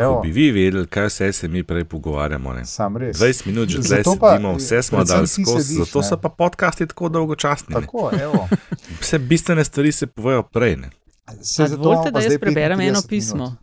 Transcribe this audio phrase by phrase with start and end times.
[0.00, 0.14] Evo.
[0.14, 2.52] Ko bi vi vedeli, kaj vse se mi prej pogovarjamo.
[2.52, 2.64] Ne?
[2.64, 3.18] Sam res.
[3.18, 6.04] 20 minut že zdaj Zato pa, sedimo, vse smo dali skozi, zato ne.
[6.04, 7.74] so pa podcasti tako dolgočasni.
[7.74, 8.48] Tako, evo.
[9.00, 10.76] Vse bistvene stvari se povejo prej.
[10.76, 10.90] Ne?
[11.42, 13.56] Se Dovolite, da jaz preberem eno 35 pismo.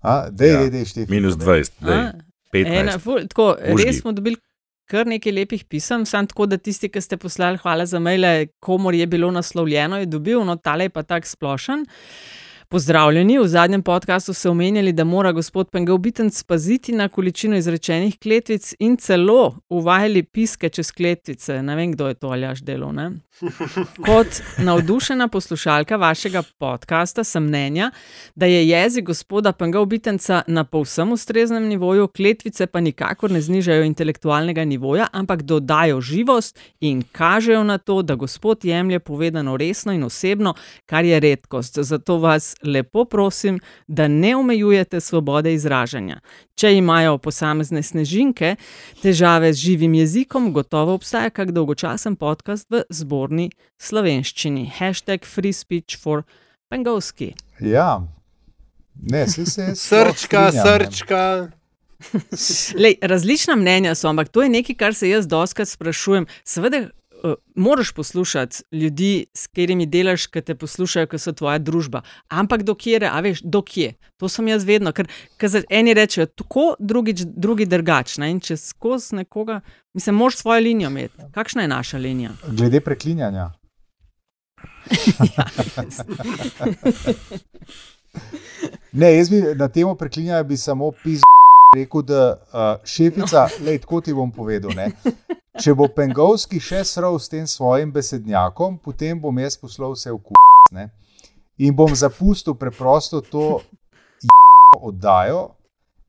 [0.00, 0.58] A, dej, Ja.
[0.60, 1.10] dej, dej, Štefi.
[1.10, 2.12] Minus 20, dej, A,
[2.52, 2.80] 15.
[2.80, 3.84] Ena, ful, tako, Užgi.
[3.84, 4.36] res smo dobili
[4.84, 8.94] kar nekaj lepih pisem, samo tako, da tisti, ki ste poslali, hvala za maile, komor
[8.94, 11.86] je bilo naslovljeno, je dobil, no tale je pa tak splošen.
[12.68, 18.18] Pozdravljeni, v zadnjem podkastu ste omenjali, da mora gospod Pengel Bitenc paziti na količino izrečenih
[18.18, 21.62] kletvic in celo uvajali piske čez kletvice.
[21.62, 22.92] Ne vem, kdo je to ali až delo.
[22.92, 23.10] Ne?
[24.06, 24.26] Kot
[24.58, 27.90] navdušena poslušalka vašega podcasta sem mnenja,
[28.34, 33.84] da je jezik gospoda Pengel Bitenca na povsem ustreznem nivoju, kletvice pa nikakor ne znižajo
[33.84, 40.04] intelektualnega nivoja, ampak dodajo živost in kažejo na to, da gospod jemlje povedano resno in
[40.04, 40.54] osebno,
[40.86, 41.78] kar je redkost.
[41.78, 46.20] Zato vas lepo prosim, da ne omejujete svobode izražanja.
[46.54, 48.56] Če imajo posamezne snežinke
[49.02, 54.70] težave z živim jezikom, gotovo obstaja kak dolgočasen podcast v zborni slovenščini.
[54.78, 56.22] Hashtag free speech for
[56.70, 57.34] Pengovski.
[57.60, 58.02] Ja,
[59.02, 59.74] ne, se se.
[59.74, 61.50] Srčka, srčka.
[62.78, 66.26] Lej, različna mnenja so, ampak to je nekaj, kar se jaz doskrat sprašujem.
[66.44, 66.88] Seveda,
[67.24, 72.02] uh, moraš poslušati ljudi, s katerimi delaš, ki te poslušajo, ki so tvoja družba.
[72.28, 73.94] Ampak dokje, a veš, dokje.
[74.20, 75.08] To sem jaz vedno, ker,
[75.68, 78.30] eni rečejo tako, drugič, drugi drugačne.
[78.30, 79.60] In če skozi nekoga,
[79.94, 81.30] mislim, moraš svojo linijo imeti.
[81.32, 82.30] Kakšna je naša linija?
[82.48, 83.50] Glede preklinjanja.
[88.94, 91.33] Ne, jaz bi na temo preklinjanja bi samo pisal,
[91.74, 94.72] rekel, da uh, šefica, lej, tako ti bom povedal.
[94.76, 94.90] Ne?
[95.54, 100.18] Če bo Pengovski še srl s tem svojim besednjakom, potem bom jaz poslal vse v
[100.18, 100.40] kup.
[101.62, 103.60] In bom zapustil preprosto to
[104.18, 105.52] j***o oddajo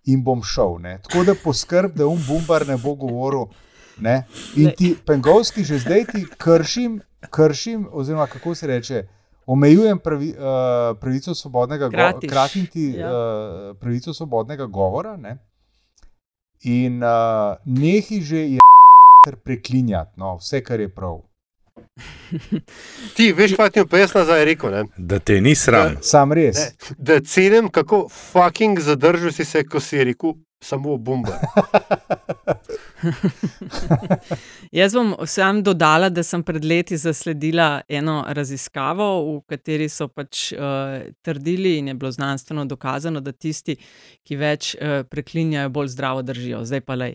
[0.10, 0.80] in bom šel.
[0.82, 0.98] Ne?
[1.06, 3.46] Tako da poskrb, da um bumbar ne bo govoril.
[4.02, 4.24] Ne?
[4.58, 9.06] In ti Pengovski že zdaj ti kršim, kršim, oziroma kako se reče.
[9.46, 13.12] Omejujem pravi, uh, pravico svobodnega govora, kratim ti ja.
[13.12, 15.18] uh, pravico svobodnega govora.
[15.18, 15.38] Ne?
[16.66, 18.60] In uh, nehi že je
[19.26, 21.22] ter preklinjati no, vse, kar je prav.
[23.16, 24.72] Ti veš, kaj ti je pes nazaj rekel?
[24.72, 24.84] Ne?
[24.98, 25.98] Da te ni sram.
[26.02, 26.58] Sam res.
[26.58, 31.40] Ne, da cenim, kako fucking zadržal si se, ko si rekel samo bomba.
[34.72, 40.52] Jaz bom sam dodala, da sem pred leti zasledila eno raziskavo, v kateri so pač
[40.54, 40.60] uh,
[41.22, 43.76] trdili in je bilo znanstveno dokazano, da tisti,
[44.26, 46.64] ki več uh, preklinjajo, bolj zdravo držijo.
[46.66, 47.12] Zdaj pa le,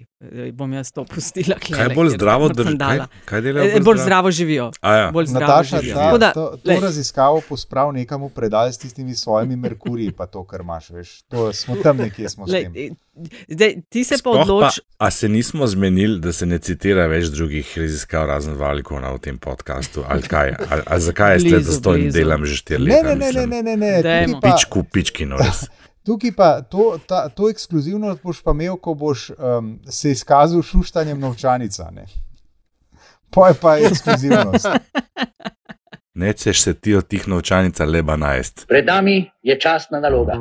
[0.55, 1.56] bom jaz to pustila.
[1.61, 2.79] Kaj klele, bolj zdravo sem drži?
[2.79, 3.71] Kaj, kaj delajo?
[3.71, 4.71] Eh, Bolj zdravo živijo.
[4.81, 5.11] A ja.
[5.12, 5.97] Bolj zdravo Nataša, živijo.
[5.97, 10.45] ta, da, to, to raziskavo posprav nekam v predal s tistimi svojimi Merkurji, pa to,
[10.45, 10.91] kar imaš.
[10.91, 11.23] Veš.
[11.33, 12.77] To, smo tam nekje, smo s glej, tem.
[12.77, 12.91] eh,
[13.48, 14.81] zdaj, ti se pa odloči.
[14.98, 19.19] Pa, a se nismo zmenili, da se ne citira več drugih raziskav, razen Valikona v
[19.19, 20.04] tem podkastu?
[20.09, 20.54] Ali kaj?
[20.71, 22.19] Ali, ali zakaj jaz tukaj zastojim blizu.
[22.19, 23.15] delam že štiri Ne, leta?
[23.15, 24.26] ne, ne, ne, ne, ne, ne.
[24.26, 25.66] Tukaj pa, Pičku, pičkino res.
[26.06, 31.20] tukaj pa to, ta, to ekskluzivnost boš pa imel, ko boš um, se izkazal šuštanjem
[31.20, 31.91] novčanica.
[31.91, 32.06] Ne.
[33.31, 34.66] Poje pa je ekskluzivnost.
[36.15, 38.66] Nečeš se ti od tih novčanica leba najst.
[38.69, 40.41] Pred nami je časna naloga.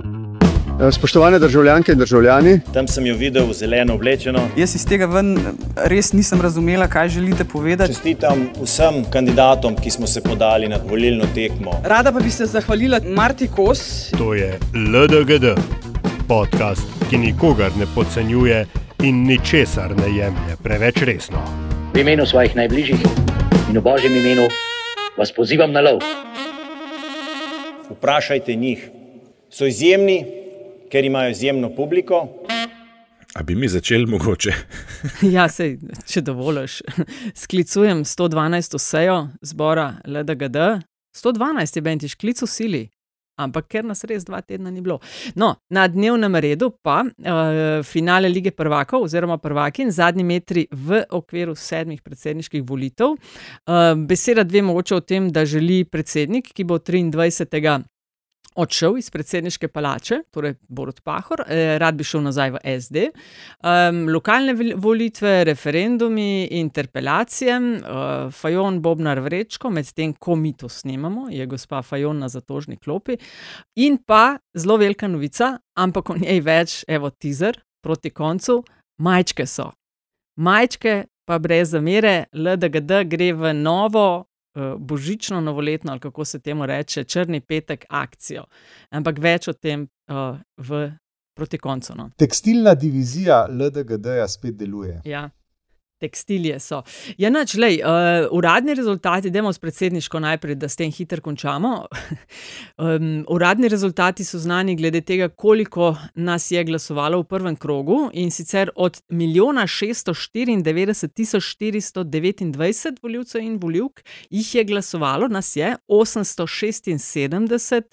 [0.80, 4.40] Spoštovane državljanke in državljani, Tam sem jo videl zeleno oblečeno.
[4.58, 5.34] Jaz iz tega ven
[5.76, 7.94] res nisem razumela, kaj želite povedati.
[7.94, 11.72] Čestitam vsem kandidatom, ki smo se podali na volilno tekmo.
[11.84, 14.12] Rada pa bi se zahvalila Marti Kos.
[14.18, 15.60] To je LDGD,
[16.28, 18.66] podcast, ki nikogar ne podcenjuje
[19.04, 21.44] in ničesar ne jemlje preveč resno.
[21.94, 23.00] V imenu svojih najbližjih
[23.70, 24.48] in v božjem imenu
[25.18, 26.00] vas pozivam na lov.
[27.90, 28.90] Vprašajte njih.
[29.50, 30.39] So izjemni,
[30.90, 32.28] ker imajo izjemno publiko.
[33.36, 34.54] A bi mi začeli mogoče?
[35.36, 35.78] Ja, sej,
[36.10, 36.82] če dovoliš.
[37.36, 38.78] Sklicujem 112.
[38.78, 40.58] sejo zbora LDGD.
[41.16, 42.82] 112 je bentiš, klic v sili.
[43.40, 44.98] Ampak ker nas res dva tedna ni bilo.
[45.40, 51.06] No, na dnevnem redu pa uh, finale lige prvakov oziroma prvaki in zadnji metri v
[51.16, 53.16] okviru sedmih predsedniških volitev.
[53.16, 57.80] Uh, beseda dve mogoče o tem, da želi predsednik, ki bo 23
[58.60, 63.06] odšel iz predsedniške palače, torej Borod Pahor, eh, rad bi šel nazaj v SD.
[63.64, 71.46] Um, lokalne volitve, referendumi, interpelacije, uh, Fajon Bobnar Vrečko, medtem ko mi to snemamo, je
[71.46, 73.18] gospa Fajon na zatožni klopi.
[73.76, 78.64] In pa zelo velika novica, ampak o njej več, evo, teaser proti koncu,
[79.00, 79.72] majčke so.
[80.40, 84.26] Majčke pa brez zamere, LDGD gre v novo
[84.78, 88.44] božično, novoletno, ali kako se temu reče, črni petek akcijo.
[88.90, 90.92] Ampak več o tem uh, v
[91.40, 91.94] proti koncu.
[91.96, 92.10] No.
[92.18, 95.02] Tekstilna divizija LDGD-ja spet deluje.
[95.06, 95.30] Ja.
[96.00, 96.82] Tekstilije so.
[97.18, 101.86] Ja, nač, lej, uh, uradni rezultati, idemo s predsedniško najprej, da s tem hitro končamo.
[102.78, 108.32] um, uradni rezultati so znani glede tega, koliko nas je glasovalo v prvem krogu in
[108.32, 111.20] sicer od 1 694
[111.60, 114.00] 429 voljivcev in voljivk
[114.30, 117.84] jih je glasovalo, nas je 876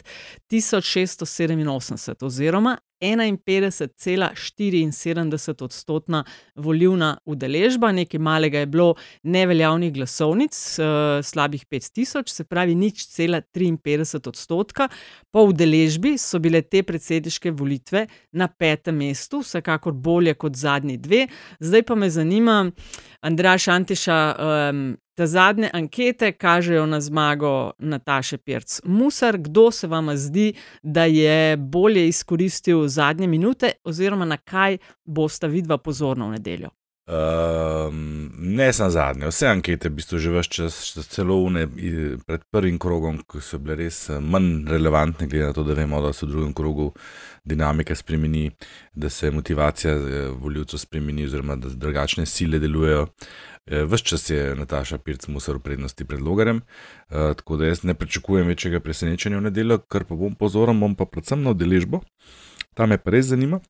[0.51, 10.79] 687 oziroma 51,74 odstotna volivna udeležba, nekaj malega je bilo neveljavnih glasovnic,
[11.23, 14.89] slabih 5000, se pravi nič cela 53 odstotka.
[15.31, 21.27] Po udeležbi so bile te predsedniške volitve na petem mestu, vsekakor bolje kot zadnji dve.
[21.61, 22.71] Zdaj pa me zanima,
[23.21, 24.37] Andraš Antiša,
[25.17, 28.81] Te zadnje ankete kažejo na zmago Nataše Pirc.
[28.85, 30.53] Musar, kdo se vam zdi,
[30.83, 36.69] da je bolje izkoristil zadnje minute, oziroma na kaj boste vidva pozorna v nedeljo?
[37.09, 40.77] Um, ne samo zadnje, vse ankete, v bistvu že več čas,
[41.07, 41.63] celo une
[42.27, 46.01] pred prvim krogom, ki so bile res eh, manj relevantne, glede na to, da vemo,
[46.03, 46.89] da se v drugem krogu
[47.47, 48.49] dinamika spremeni,
[48.91, 53.07] da se motivacija eh, voljivcev spremeni, oziroma da drugačne sile delujejo.
[53.71, 56.65] Eh, ves čas je Nataša Pirc musel v prednosti pred Logarem,
[57.07, 61.07] tako da jaz ne pričakujem večjega presenečenja v nedeljo, kar pa bom pozoren, bom pa
[61.07, 62.03] predvsem na udeležbo.
[62.75, 63.63] Ta me pa res zanima.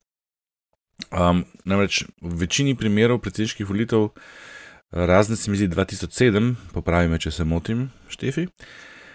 [1.11, 4.09] Um, namreč v večini primerov predsedniških volitev,
[4.91, 8.47] razen se mi zdi 2007, popravi me, če se motim, Štefi.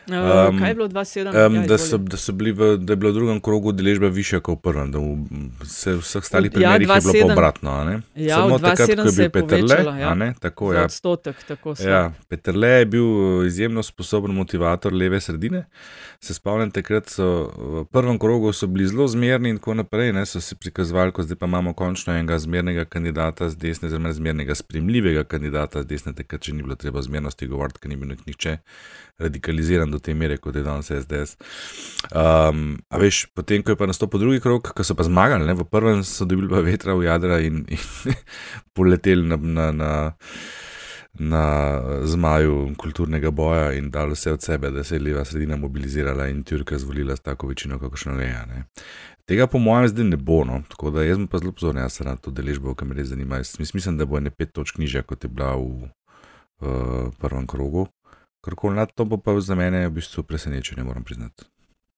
[0.09, 1.47] Um, kaj je bilo 2-7?
[1.47, 4.09] Um, ja, da, so, da, so bili v, da je bila v drugem krogu deležba
[4.11, 5.15] višja kot v prvem, da v
[5.63, 7.75] vse, vseh ostalih Ja, primerih je bilo 2,7 pa obratno.
[8.15, 10.15] Ja, Samo takrat, ko 2,7 je se bil povečala, ja.
[10.15, 10.85] ne, tako ja.
[10.85, 11.91] odstotek, tako se.
[11.91, 15.65] Ja, Peterle je bil uh, izjemno sposoben motivator leve sredine.
[16.21, 20.27] Se spomnim, takrat so v prvem krogu so bili zelo zmerni in tako naprej, ne,
[20.27, 24.55] so si prikazovali, ko zdaj pa imamo končno enega zmernega kandidata z desne, zelo zmernega,
[24.55, 28.59] spremljivega kandidata z desne, takrat še ni bilo treba zmernosti govoriti, ker ni bil nihče
[29.23, 31.37] radikaliziran do te mere, kot je danes SDS.
[32.11, 35.57] Um, a veš, potem, ko je pa nastopil drugi krog, ko so pa zmagali, ne,
[35.59, 38.19] v prvem so dobili pa vetra v jadra in, in
[38.77, 39.39] poleteli na.
[39.39, 39.95] na, na
[41.15, 46.29] na zmaju kulturnega boja in dal vse od sebe, da se je leva sredina mobilizirala
[46.29, 48.47] in Turka zvolila s tako večino, kakršno je.
[48.49, 48.65] Ne.
[49.25, 50.63] Tega, po mojem, zdaj ne bo, no.
[50.69, 53.37] tako da jaz pa zelo pozoren, jaz se na to deležbo, ki me res zanima.
[53.37, 57.47] Jaz mis- mislim, da bo ne pet točk nižja, kot je bila v uh, prvem
[57.47, 57.87] krogu.
[58.43, 61.45] Karkoli nad to bo pa za mene v bistvu presenečenje, moram priznati.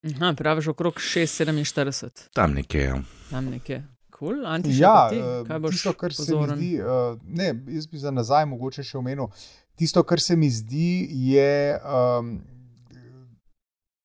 [0.06, 2.82] Aha, praviš okrog 6,47, Tam nekje.
[2.82, 2.98] ja.
[3.30, 3.82] tam nekje.
[4.10, 6.56] Cool, Antiš, Ja, eh, tisto, kar se mi pozoren?
[6.56, 6.86] zdi, uh,
[7.24, 9.26] ne, jaz bi za nazaj mogoče še omenil.
[9.74, 12.36] Tisto, kar se mi zdi, je um,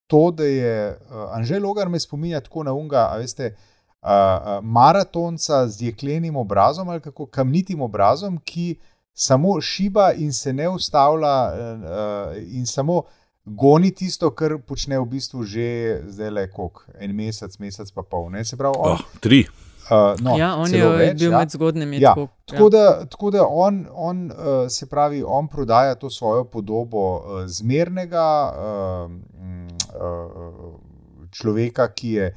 [0.08, 3.52] to, da je uh, Anžel Logar me spominja tako na unga, a veste,
[4.02, 8.80] uh, uh, maratonca z jeklenim obrazom ali kako kamnitim obrazom, ki
[9.14, 13.04] samo šiba in se ne ustavlja uh, uh, in samo.
[13.46, 18.28] Goni tisto, kar počne v bistvu že zdaj le koliko, en mesec, mesec pa pol.
[18.30, 18.44] Ne?
[18.46, 19.40] Se pravi, on, Oh, tri.
[19.90, 21.40] uh, no, ja, on je več, bil ja.
[21.40, 21.98] med zgodnjimi.
[21.98, 26.44] Ja, tako, Tako da, tako da on, on uh, se pravi, on prodaja to svojo
[26.46, 29.12] podobo uh, zmernega uh,
[29.98, 30.78] uh,
[31.32, 32.30] človeka, ki je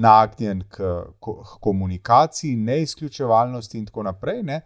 [0.00, 0.76] nagnjen k,
[1.18, 4.42] k komunikaciji, neizključevalnosti in tako naprej.
[4.42, 4.60] Ne?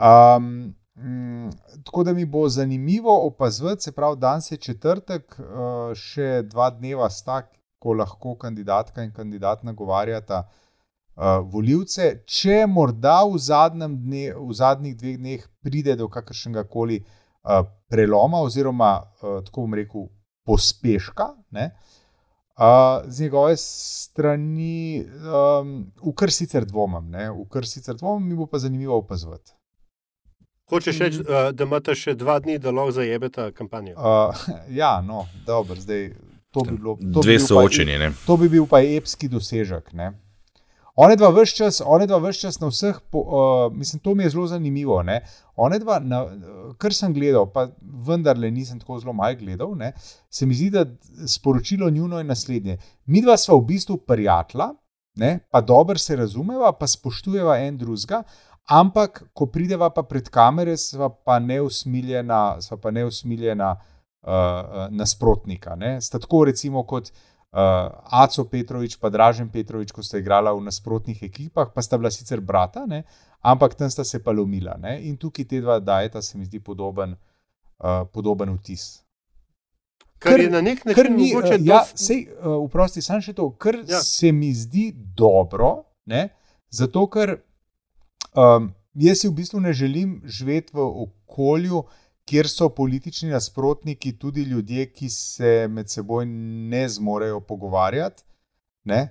[0.00, 1.50] Um, mm,
[1.84, 7.10] tako da mi bo zanimivo opazovati, se pravi, danes je četrtek, uh, še dva dneva
[7.10, 7.42] sta,
[7.78, 13.40] ko lahko kandidatka in kandidat nagovarjata uh, volivce, če morda v,
[13.96, 20.08] dne, v zadnjih dveh dneh pride do kakršnega koli uh, preloma, oziroma tako bom rekel,
[20.48, 21.34] pospeška.
[21.50, 21.70] Ne?
[23.08, 25.70] Z njegove strani, um,
[26.04, 27.30] v kar sicer dvomim, ne?
[27.32, 29.59] v kar sicer dvomim, mi bo pa zanimivo opazovati.
[30.70, 33.96] Hočeš reči, uh, da imate še dva dni, da lahko zajebete kampanjo?
[33.98, 34.50] Uh,
[34.80, 36.12] ja, no, dobro, zdaj
[36.50, 36.96] to bi bilo.
[37.14, 38.12] To Dve bi bil pa ne.
[38.26, 39.92] To bi bil pa epski dosežek.
[39.92, 40.12] Ne?
[41.00, 44.24] One dva vse čas, one dva vse čas na vseh, po, uh, mislim, to mi
[44.24, 45.02] je zelo zanimivo.
[45.02, 45.20] Ne?
[45.56, 46.24] One dva, na,
[46.78, 47.68] kar sem gledal, pa
[48.06, 49.92] vendarle nisem tako zelo malo gledal, ne?
[50.30, 50.84] se mi zdi, da
[51.26, 52.78] sporočilo njuno je naslednje.
[53.06, 54.72] Mi dva sva v bistvu prijatelja,
[55.16, 55.38] ne?
[55.50, 58.22] pa dobro se razumeva, pa spoštujeva en drugega.
[58.68, 65.74] Ampak, ko prideva pa pred kamere, sva pa neusmiljena, sva pa neusmiljena uh, nasprotnika.
[65.74, 66.00] Ne?
[66.00, 67.90] Sta tako recimo kot uh,
[68.22, 72.40] Aco Petrovič, pa Dražen Petrovič, ko sta igrala v nasprotnih ekipah, pa sta bila sicer
[72.40, 73.02] brata, ne?
[73.40, 74.76] ampak tam sta se pa lomila.
[74.78, 75.00] Ne?
[75.08, 77.16] In tukaj te dva dajeta, se mi zdi podoben,
[77.82, 79.00] uh, podoben vtis.
[80.20, 83.34] Kar kar- je na nek način ni, mogoče uh, ja, sej, uh, vprosti, samo še
[83.34, 84.02] to, kar ja.
[84.04, 85.80] se mi zdi dobro.
[86.06, 86.28] Ne?
[86.70, 87.40] Zato, ker
[88.34, 91.84] um, jaz si v bistvu ne želim živeti v okolju,
[92.30, 98.22] kjer so politični nasprotniki tudi ljudje, ki se med seboj ne zmorejo pogovarjati.
[98.84, 99.08] Ne?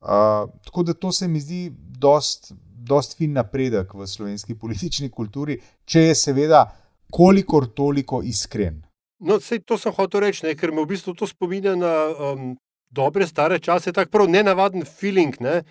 [0.00, 2.52] Uh, tako da to se mi zdi dost,
[2.88, 6.66] dost fin napredek v slovenski politični kulturi, če je seveda
[7.10, 8.82] kolikor toliko iskren.
[9.24, 12.52] No, sej to sem hotel reči, ne, ker me v bistvu to spominja na um,
[12.92, 15.36] dobre stare čase, tako prav nenavaden feeling.
[15.40, 15.62] Ne,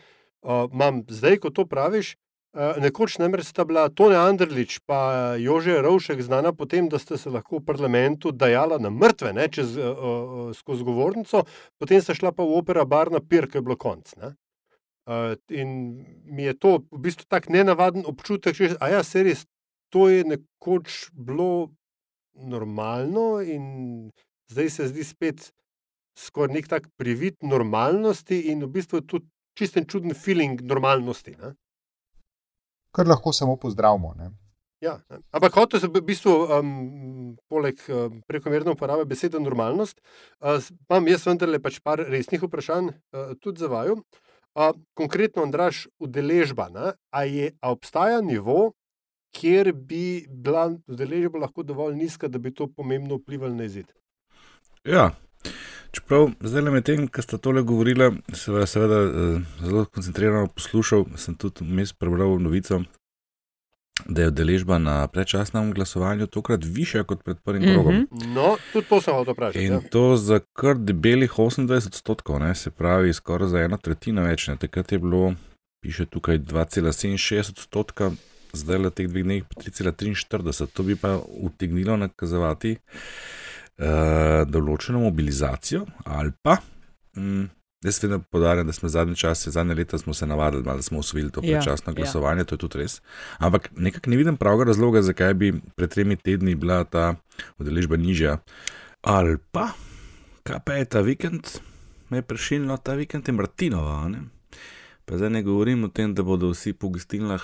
[0.41, 2.15] uh, imam zdaj, ko to praviš.
[2.53, 7.17] Uh, nekoč namreč sta bila Tone Andrlič in Jože Rovšek znana po tem, da sta
[7.17, 11.45] se lahko v parlamentu dajala na mrtve, ne, čez, uh, uh, skozi govornico,
[11.81, 14.13] potem sta šla pa v opera bar na pir, ki je bilo konc.
[14.13, 19.47] Uh, in mi je to v bistvu tako nenavaden občutek, da ja, se res
[19.89, 21.73] to je nekoč bilo
[22.33, 24.11] normalno, in
[24.49, 25.49] zdaj se zdi spet
[26.17, 29.25] skoraj nek tak privid normalnosti, in v bistvu je to
[29.57, 31.33] čisten čuden feeling normalnosti.
[31.41, 31.53] Ne.
[32.93, 34.13] Kar lahko samo pozdravimo.
[34.17, 34.29] Ne?
[34.83, 34.97] Ja,
[35.31, 36.71] ampak kot je v bistvu, um,
[37.47, 40.01] poleg um, prekomerne uporabe besede normalnost,
[40.43, 40.59] uh,
[40.89, 44.01] imam jaz vendarle pač par resnih vprašanj uh, tudi za vaju.
[44.53, 46.67] Uh, konkretno, Andraš, udeležba.
[46.73, 48.73] Ne, a, je, a obstaja nivo,
[49.33, 53.87] kjer bi bila udeležba lahko dovolj nizka, da bi to pomembno vplivalo na izid?
[54.83, 55.13] Ja.
[55.93, 58.99] Čeprav zdaj le med tem, kar ste tole govorili, seveda, seveda
[59.61, 62.79] zelo koncentrirano poslušal, sem tudi vmes prebral novico,
[64.05, 67.95] da je udeležba na predčasnem glasovanju tokrat više kot pred prvim krogom.
[67.95, 68.33] Mm -hmm.
[68.33, 69.65] No, tudi to sem hotel vprašati.
[69.65, 69.81] In ja.
[69.91, 74.47] to za kar debelih 28 odstotkov, ne, se pravi skoraj za eno tretjino več.
[74.47, 74.57] Ne.
[74.57, 75.33] Takrat je bilo,
[75.81, 78.11] piše tukaj 2,67 odstotka,
[78.53, 80.67] zdaj le teh dveh dneh 3,43.
[80.73, 82.77] To bi pa utegnilo nakazovati
[84.47, 86.57] določeno mobilizacijo ali pa.
[87.17, 87.49] Mm,
[87.83, 91.31] Jaz vedno podarjam, da smo zadnji čas, zadnje leta smo se navadili, da smo usvojili
[91.31, 92.45] to predčasno ja, glasovanje, ja.
[92.45, 93.01] to je tudi res.
[93.37, 97.15] Ampak nekako ne vidim pravega razloga, zakaj bi pred tremi tedni bila ta
[97.59, 98.37] udeležba nižja.
[99.01, 99.73] Ali pa,
[100.43, 101.59] kaj pa je ta vikend,
[102.09, 104.07] me je prešilno, ta vikend je Martinova.
[104.07, 104.23] Ne?
[105.05, 107.43] Pa zdaj ne govorim o tem, da bodo vsi po gostilnah.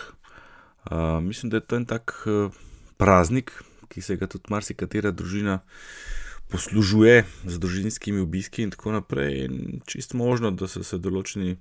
[0.88, 2.56] Uh, mislim, da je to en tak uh,
[2.98, 3.52] praznik,
[3.92, 5.60] ki se ga tudi marsikatera družina
[6.50, 9.46] poslužuje z družinskimi obiski in tako naprej.
[9.46, 11.58] In čist možno, da so se določeni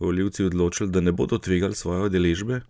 [0.00, 2.62] voljivci odločili, da ne bodo tvegali svoje deležbe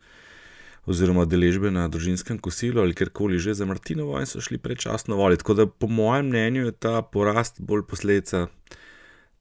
[0.88, 5.44] oziroma deležbe na družinskem kosilu ali kjerkoli že za Martinovo in so šli prečasno voliti.
[5.44, 8.46] Tako da po mojem mnenju je ta porast bolj posledica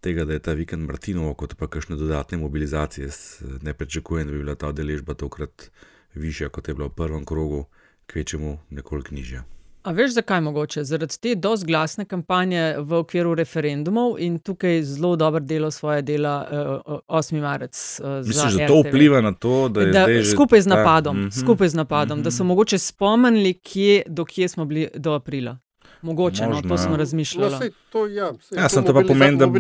[0.02, 3.06] tega, da je ta vikend Martinovo, kot pa kakšne dodatne mobilizacije.
[3.08, 5.72] Jaz ne pričakujem, da bi bila ta deležba tokrat
[6.14, 7.66] višja, kot je bila v prvem krogu,
[8.08, 9.44] kvečemu nekoliko nižja.
[9.84, 10.84] A veš, zakaj mogoče?
[10.84, 16.48] Zaradi te dosti glasne kampanje v okviru referendumov in tukaj zelo dobro delo svoje dela
[16.86, 17.42] uh, 8.
[17.42, 18.00] marec.
[18.04, 21.16] Uh, Misliš, da to vpliva na to, da je da, zdaj že skupaj z napadom,
[21.16, 22.24] ta, mm -hmm, skupaj z napadom mm -hmm.
[22.24, 25.58] da so mogoče spomnili, kje, do kje smo bili do aprila.
[26.02, 27.52] Mogoče, Možno, no, to sem razmišljal.
[27.52, 27.60] No,
[27.92, 29.60] to, ja, sej Ja, sem to pa pomeni, da bo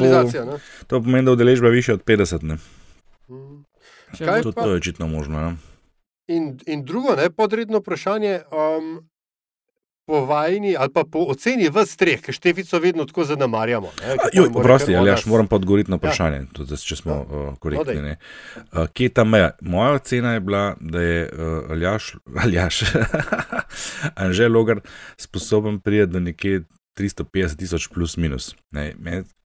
[0.87, 2.43] to pomeni, da udeležba više od 50.
[2.43, 2.57] Ne?
[3.29, 3.65] Mm.
[4.25, 4.63] Kaj tudi pa?
[4.63, 5.39] to je očitno možno.
[5.39, 5.55] Ja.
[6.27, 8.39] In, in drugo, ne, podredno vprašanje.
[8.51, 9.09] Um,
[10.09, 13.91] Po vajni ali pa po oceni v streh, ki števico vedno tako zanemarjamo.
[14.57, 16.47] Prosti, ali jaš moram pa odgovoriti na vprašanje, ja.
[16.53, 17.19] tudi, če smo ja.
[17.21, 18.01] uh, korektni.
[18.01, 18.15] No,
[18.73, 19.51] uh, kje je ta meja?
[19.61, 22.81] Moja ocena je bila, da je uh, Aljaš, Aljaš
[24.25, 24.81] Anžel Logar
[25.17, 26.63] sposoben prijeti do nekje
[26.99, 28.55] 350 tisoč plus minus.
[28.71, 28.93] Ne,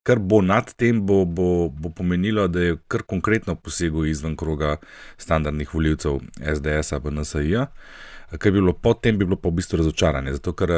[0.02, 4.76] kar bo nad tem, bo, bo, bo pomenilo, da je kar konkretno posegel izven kroga
[5.16, 7.66] standardnih voljivcev SDS-a in NSA-ja.
[8.30, 10.38] Kaj bi bilo potem, bi bilo pa v bistvu razočaranje.
[10.38, 10.72] Zato, ker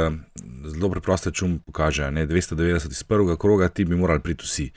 [0.67, 4.71] zelo preprosto čum pokaže, da 290 iz prvega kroga ti bi morali priti vsi.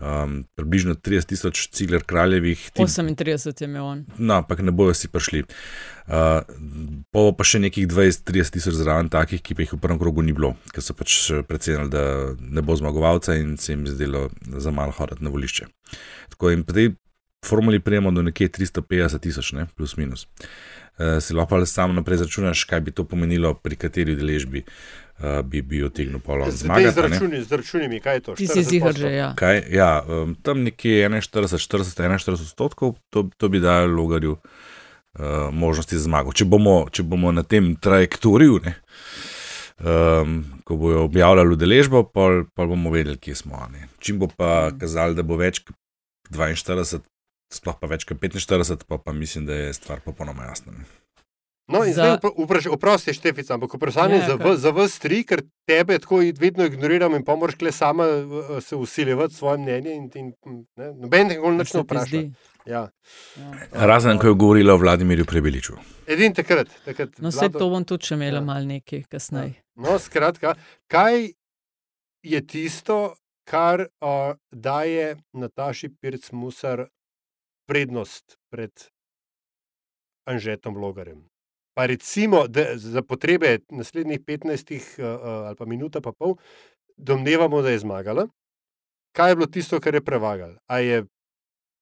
[0.00, 2.70] Um, približno 30 tisoč cigler kraljevih.
[2.72, 2.82] Ti...
[2.82, 4.04] 38 je imel on.
[4.18, 5.42] No, ampak ne bojo si prišli.
[6.08, 6.40] Uh,
[7.12, 10.32] pa pa še nekih 20-30 tisoč zraven takih, ki pa jih v prvem krogu ni
[10.32, 14.96] bilo, ker so pač predsedali, da ne bo zmagovalca in se jim zdelo za malo
[14.96, 15.68] hoditi na volišče.
[16.32, 16.94] Tako in po tej
[17.44, 20.24] formuli prijemo do nekje 350 tisoč, ne, plus minus.
[20.24, 20.79] Uh,
[21.20, 24.64] si lahko samo naprej računaš, kaj bi to pomenilo pri kateri deležbi.
[25.20, 26.90] Uh, bi bil otegnil polno zmage.
[27.44, 28.34] Z računami, kaj je to?
[28.34, 29.34] Ti si zihar že, ja.
[29.36, 35.52] Kaj, ja um, tam nekje 41, 40, 41 odstotkov, to, to bi dalo logarju uh,
[35.52, 36.32] možnosti za zmago.
[36.32, 38.74] Če bomo, če bomo na tem trajektoriju, ne,
[39.84, 43.60] um, ko bojo objavljali udeležbo, pa, pa bomo vedeli, kje smo.
[43.72, 43.90] Ne.
[44.00, 44.80] Čim bo pa mm.
[44.80, 45.76] kazali, da bo več kot
[46.32, 47.04] 42,
[47.52, 50.72] sploh pa več kot 45, pa, pa mislim, da je stvar popolnoma jasna.
[51.70, 52.18] No, in za...
[52.18, 52.32] zdaj
[52.74, 57.22] vprašaj, Štefica, ampak vprašanje ja, za, za vas tri, ker tebe tako vedno ignoriram in
[57.24, 58.08] pomoč, kle sama
[58.60, 59.94] se usiljevati svoje mnenje.
[59.94, 60.32] In, in,
[60.76, 62.24] ne, noben te nikoli ne vpraša.
[62.66, 62.88] Ja.
[63.72, 65.78] Razen, ko je govorila o Vladimirju Prebeliču.
[66.10, 66.68] Edin takrat.
[66.84, 68.44] takrat No, vse Vlado- to bom tudi še imela Ja.
[68.44, 69.54] malo nekaj kasneje.
[69.78, 70.54] No, skratka,
[70.90, 71.30] kaj
[72.22, 73.14] je tisto,
[73.46, 76.88] kar uh, daje Nataši Pirc Musar
[77.70, 78.74] prednost pred
[80.26, 81.22] Anžetom Logarjem?
[81.78, 86.34] Pa recimo, da za potrebe naslednjih 15 uh, uh, ali pa minuta pa pol,
[86.96, 88.26] domnevamo, da je zmagala.
[89.14, 90.58] Kaj je bilo tisto, kar je prevagal?
[90.66, 91.04] A je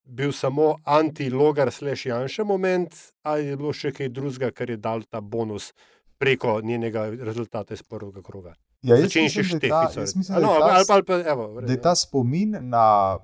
[0.04, 5.02] bil samo anti-logar slash Janša moment, ali je bilo še kaj drugega, kar je dal
[5.08, 5.72] ta bonus
[6.18, 8.54] preko njenega rezultata iz prvega kroga?
[8.82, 10.94] Ja, jaz mislim, da je ta- jaz mislim, da no, je ta ali s- pa-
[10.94, 13.18] ali pa, evo, v da je redu, ta spomin na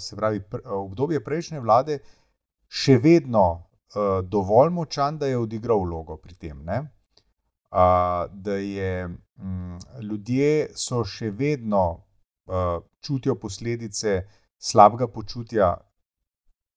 [0.00, 1.98] se pravi, pr, obdobje prejšnje vlade
[2.68, 6.64] še vedno uh, dovolj močan, da je odigral vlogo pri tem.
[6.64, 6.82] ne.
[8.32, 12.04] Da je um, ljudje so še vedno
[13.00, 14.22] čutijo posledice
[14.58, 15.76] slabega počutja,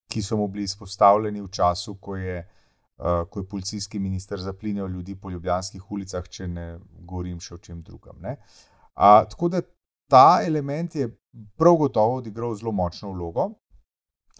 [0.07, 2.62] ki so mu bili izpostavljeni v času, ko je, uh,
[2.97, 6.67] ko je policijski minister zaplinjal ljudi po ljubljanskih ulicah, če ne
[7.01, 8.21] govorim še o čem drugem.
[8.93, 9.61] A, tako da
[10.09, 11.09] ta element je
[11.57, 13.49] prav gotovo odigral zelo močno vlogo.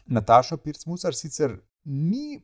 [0.06, 1.56] Nataša Pirc-Musar sicer
[1.86, 2.42] ni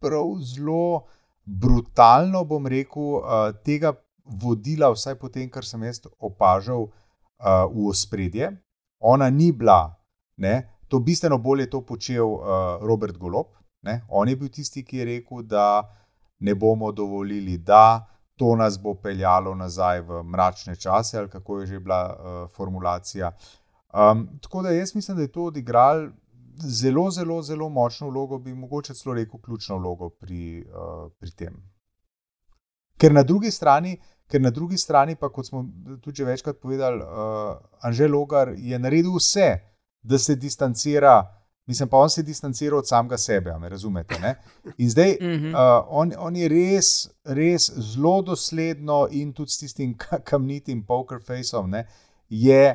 [0.00, 1.06] prav zelo
[1.44, 3.92] brutalno, bom rekel, uh, tega
[4.24, 8.50] vodila, vsaj po tem, kar sem jaz opažal uh, v ospredje.
[8.98, 9.94] Ona ni bila,
[10.42, 13.54] ne, to bistveno bolje to počel uh, Robert Golop.
[13.86, 14.00] Ne.
[14.08, 15.86] On je bil tisti, ki je rekel, da
[16.38, 21.66] ne bomo dovolili, da to nas bo peljalo nazaj v mračne čase, ali kako je
[21.66, 23.30] že bila uh, formulacija.
[23.94, 26.08] Um, tako da jaz mislim, da je to odigral
[26.58, 31.56] zelo, zelo, zelo močno vlogo, bi mogoče celo rekel, ključno vlogo pri, uh, pri tem.
[32.98, 35.64] Ker na drugi strani, ker na drugi strani pa, kot smo
[36.02, 39.58] tudi večkrat povedali, uh, Anžel Logar je naredil vse,
[40.02, 41.32] da se distancira.
[41.66, 44.18] Mislim pa, on se je distanciral od samega sebe, me razumete?
[44.20, 44.34] Ne?
[44.78, 45.46] In zdaj Mhm.
[45.46, 46.90] uh, on, on je res,
[47.24, 51.86] res zelo dosledno in tudi s tistim ka- kamnitim poker faceom, ne,
[52.28, 52.74] je,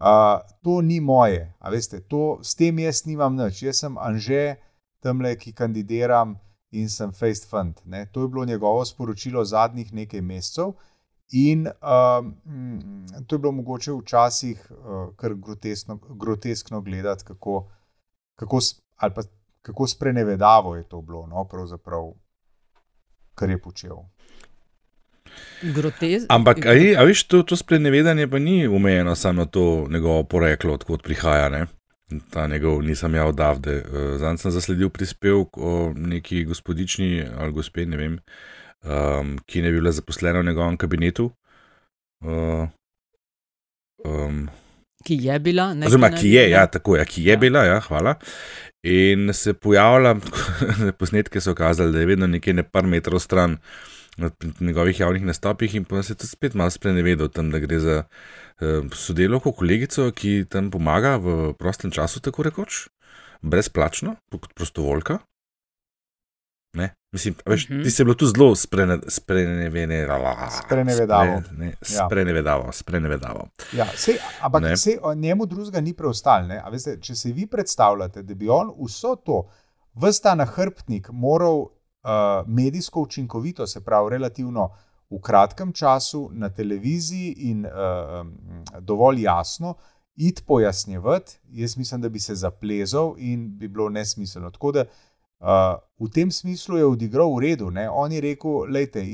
[0.00, 1.52] uh, to ni moje.
[1.58, 3.62] A veste, to, s tem jaz nimam nič.
[3.62, 4.56] Jaz sem Anže,
[5.02, 6.38] tamle, ki kandidiram
[6.72, 7.80] in sem Faced Fund.
[7.84, 8.06] Ne.
[8.12, 10.72] To je bilo njegovo sporočilo zadnjih nekaj mesecev.
[11.32, 17.68] In um, mm, to je bilo mogoče včasih uh, kar groteskno, groteskno gledati, kako,
[18.40, 18.58] kako,
[18.96, 19.22] ali pa
[19.62, 22.12] kako sprenevedavo je to bilo, no, pravzaprav,
[23.34, 23.96] kar je počel.
[25.62, 26.24] Grotez.
[26.28, 30.24] Ampak, a, je, a veš, to, to sprenevedanje pa ni omejeno samo na to njegovo
[30.24, 31.48] poreklo, odkot prihaja.
[31.48, 31.66] Ne?
[32.30, 33.84] Ta njegov, nisem ja odavde.
[34.16, 38.18] Zdaj sem zasledil prispevek o neki gospodični ali gospe, ne vem,
[38.82, 41.30] um, ki ne bi bila zaposlena v njegovem kabinetu.
[42.20, 42.66] Uh,
[44.04, 44.48] um,
[45.04, 46.58] Ki je bila, ne Oziroma, ki bi je, bila.
[46.58, 48.14] ja, tako je, ki je bila, ja, hvala.
[48.82, 50.14] In se pojavlja,
[51.00, 53.58] posnetke so kazali, da je vedno nekje ne par metrov stran
[54.20, 57.78] na njegovih javnih nastopih, in potem se je tudi spet malo sprenevedal tam, da gre
[57.80, 62.86] za uh, sodelovko, kolegico, ki tam pomaga v prostem času, tako rekoč,
[63.40, 65.18] brezplačno, kot prostovoljka.
[66.72, 66.94] Ne?
[67.12, 67.82] Mislim, a veš, Mhm.
[67.82, 70.36] ti se je bilo tu zelo sprene- sprenevedalo.
[70.58, 71.42] Sprenevedavo.
[71.42, 72.06] Spre, ne, Ja.
[72.06, 73.48] sprenevedavo, sprenevedavo.
[73.72, 74.76] Ja, sej, ampak Ne.
[74.76, 76.46] sej, o njemu drugega ni preostalo.
[76.46, 76.60] ne.
[76.60, 79.48] A Veste, če si vi predstavljate, da bi on vso to,
[79.96, 81.66] vsta nahrbtnik, moral
[82.02, 82.10] uh,
[82.46, 84.70] medijsko učinkovito, se pravi, relativno
[85.10, 87.72] v kratkem času na televiziji in uh,
[88.80, 89.74] dovolj jasno.
[90.16, 94.50] Id pojasnjevati, jaz mislim, da bi se zaplezal in bi bilo nesmiselno.
[94.50, 94.84] Tako da
[95.40, 97.70] uh, v tem smislu je odigral v redu.
[97.70, 97.88] Ne?
[97.90, 99.04] On je rekel: Lejte,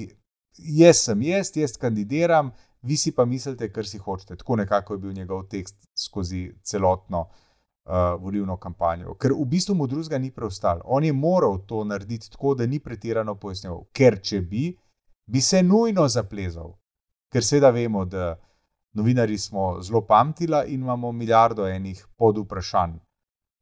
[0.58, 4.36] jaz sem jaz, jaz kandidiram, vi si pa mislite, kar si hočete.
[4.36, 9.14] Tako nekako je bil njegov tekst skozi celotno uh, volilno kampanjo.
[9.14, 10.82] Ker v bistvu mu drugega ni preostalo.
[10.84, 13.84] On je moral to narediti tako, da ni pretirano pojasnjeval.
[13.92, 14.70] Ker če bi,
[15.26, 16.74] bi se nujno zaplezal.
[17.32, 18.36] Ker seveda vemo, da
[18.96, 22.98] novinari smo zelo pamtila in imamo milijardo enih pod vprašanj.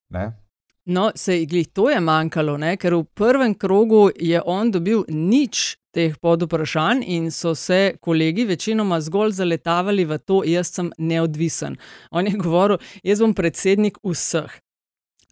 [0.09, 0.43] Ne?
[0.87, 2.77] No, se glih to je manjkalo, ne?
[2.77, 9.01] ker v prvem krogu je on dobil nič teh podvprašanj in so se kolegi večinoma
[9.01, 11.79] zgolj zaletavali v to, jaz sem neodvisen.
[12.11, 14.63] On je govoril, jaz bom predsednik vseh.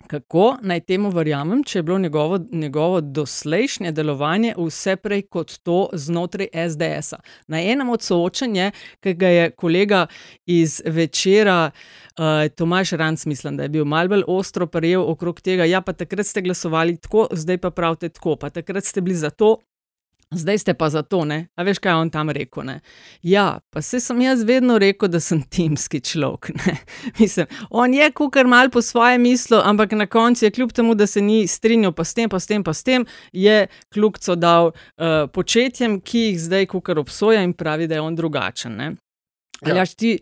[0.06, 5.88] Kako naj temu verjamem, če je bilo njegovo, njegovo doslejšnje delovanje vse prej kot to
[5.92, 7.20] znotraj SDS-a?
[7.46, 10.06] Na enem od soočanj, je, ki ga je kolega
[10.46, 15.64] iz večera, uh, Tomaš Ranc, mislim, da je bil malce bolj ostro prijel okrog tega.
[15.64, 19.30] Ja, pa takrat ste glasovali tako, zdaj pa pravite tako, pa takrat ste bili za
[19.30, 19.56] to.
[20.32, 21.48] Zdaj ste pa za to, ne?
[21.56, 22.64] A veš, kaj je on tam rekel?
[22.64, 22.80] Ne?
[23.22, 26.50] Ja, pa se sem jaz vedno rekel, da sem timski človek.
[26.56, 26.76] ne.
[27.20, 31.06] Mislim, on je kukar mal po svoje mislo, ampak na koncu je kljub temu, da
[31.06, 34.72] se ni strinjal pa s tem, pa s tem, pa s tem, je kljubco dal
[34.72, 38.76] uh, početjem, ki jih zdaj kukar obsoja in pravi, da je on drugačen.
[38.76, 38.92] Ne?
[39.62, 39.76] Ali Ja.
[39.76, 40.18] jaš ti,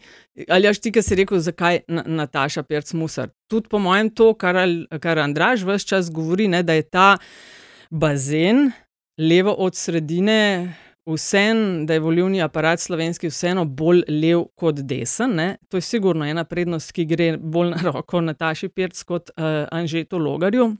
[0.82, 3.30] ti, ki si rekel, zakaj Na- Nataša Pirc Musar?
[3.48, 4.56] Tudi po mojem to, kar,
[5.00, 7.16] kar Andraž vse čas govori, ne, da je ta
[7.90, 8.72] bazen
[9.20, 10.72] levo od sredine,
[11.06, 15.34] vsem, da je volilni aparat slovenski vseeno bolj lev kot desen.
[15.36, 15.56] Ne.
[15.68, 20.18] To je sigurno ena prednost, ki gre bolj na roko Nataši Pirc kot uh, Anžetu
[20.18, 20.72] Logarju.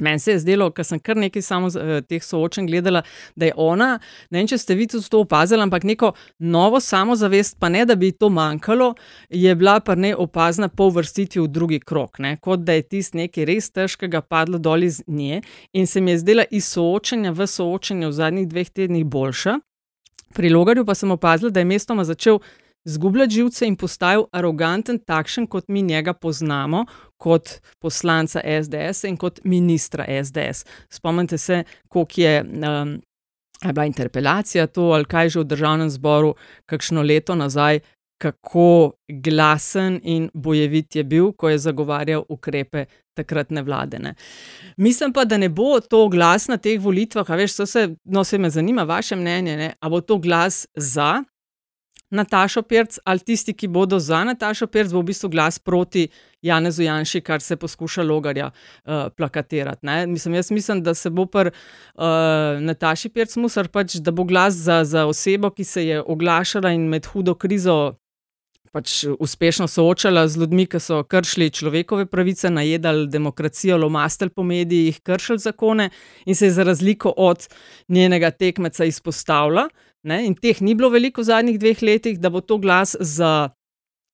[0.00, 3.02] Meni se je zdelo, ker sem kar nekaj samo uh, teh soočen gledala,
[3.36, 3.90] da je ona,
[4.30, 7.96] ne vem, če ste vi tudi to opazili, ampak neko novo samozavest, pa ne da
[7.96, 8.94] bi to manjkalo,
[9.30, 12.36] je bila pa ne opazna po uvrstitvi v drugi krok, ne?
[12.40, 16.22] kot da je tisti nekaj res težkega padlo dol iz nje in se mi je
[16.24, 19.58] zdela iz soočenja v soočenju v zadnjih dveh tednih boljša.
[20.34, 22.38] Pri Logarju pa sem opazila, da je mestoma začel
[22.84, 26.84] zgubljati živce in postajal aroganten, takšen kot mi njega poznamo,
[27.16, 30.64] kot poslanca SDS in kot ministra SDS.
[30.88, 32.42] Spomnite se, koliko je.
[32.42, 33.00] Um,
[33.64, 36.34] je bila interpelacija to ali kaj že v državnem zboru,
[36.66, 37.80] kakšno leto nazaj,
[38.20, 42.84] kako glasen in bojevit je bil, ko je zagovarjal ukrepe
[43.16, 43.98] takratne vlade.
[43.98, 44.14] Ne.
[44.76, 48.38] Mislim pa, da ne bo to glas na teh volitvah, a veš, se, no, se
[48.38, 51.24] me zanima vaše mnenje, ne, a bo to glas za
[52.10, 56.08] Natašo Pirc ali tisti, ki bodo za Natašo Pirc, bo v bistvu glas proti
[56.42, 59.86] Janezu Janši, kar se poskuša logarja uh, plakatirati.
[59.86, 60.06] Ne.
[60.06, 62.02] Mislim, jaz mislim, da se bo pri uh,
[62.60, 66.88] Nataši Pirc musar pač, da bo glas za, za osebo, ki se je oglašala in
[66.88, 68.00] med hudo krizo
[68.70, 75.00] pač uspešno soočala z ljudmi, ki so kršili človekove pravice, najedali demokracijo, lomastili po medijih,
[75.02, 75.90] kršili zakone
[76.24, 77.48] in se je za razliko od
[77.88, 79.68] njenega tekmeca izpostavila.
[80.02, 83.50] Ne, in teh ni bilo veliko v zadnjih dveh letih, da bo to glas za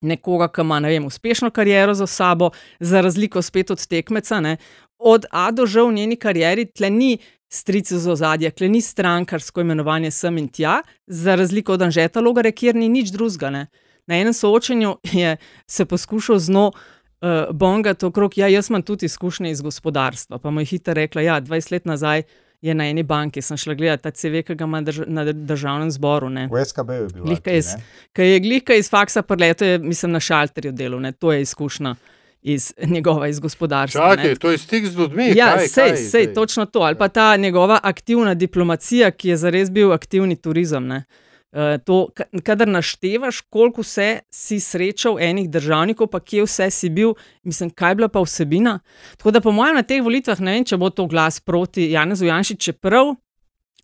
[0.03, 4.41] nekoga, ki ima ne vem, uspešno kariero za sabo, za razliko spet od tekmeca.
[4.41, 4.57] Ne.
[4.99, 7.19] Od A do Ž v njeni karieri tle ni
[7.49, 12.53] strice z ozadja, tle ni strankarsko imenovanje sem in tja, za razliko od Anžeta Logare,
[12.53, 13.51] kjer ni nič drugega.
[13.51, 13.67] ne.
[14.07, 19.07] Na enem soočenju je se poskušal z njo uh, bongati okrog, ja, jaz imam tudi
[19.07, 20.39] izkušnje iz gospodarstva.
[20.39, 22.23] Pa mu je hitro rekla, ja, 20 let nazaj
[22.63, 25.91] je na eni banki, sem šla gledati ta CV, ki ga ima drž na državnem
[25.91, 26.29] zboru.
[26.31, 26.49] Ne.
[26.53, 27.25] V SKB je bil.
[27.25, 27.73] Glihka ali iz,
[28.17, 28.29] ne?
[28.29, 31.13] je glihka iz faksa preleto, je, mislim, na šalterju delal, ne.
[31.13, 31.95] to je izkušnja
[32.43, 34.09] iz njegova iz gospodarstva.
[34.09, 34.17] ne.
[34.17, 35.33] Čakaj, to je stik z ljudmi.
[35.37, 36.81] Ja, kaj, sej, kaj, sej, točno to.
[36.81, 40.87] Ali pa ta njegova aktivna diplomacija, ki je zares bil aktivni turizem.
[40.87, 41.05] Ne?
[41.57, 46.91] Eh, To, ka- kadar naštevaš, koliko vse si srečal enih državnikov, pa kje vse si
[46.93, 48.81] bil, mislim, kaj je bila pa vsebina.
[49.17, 52.27] Tako da, po mojem, na teh volitvah ne vem, če bo to glas proti Janezu
[52.29, 53.15] Janši, čeprav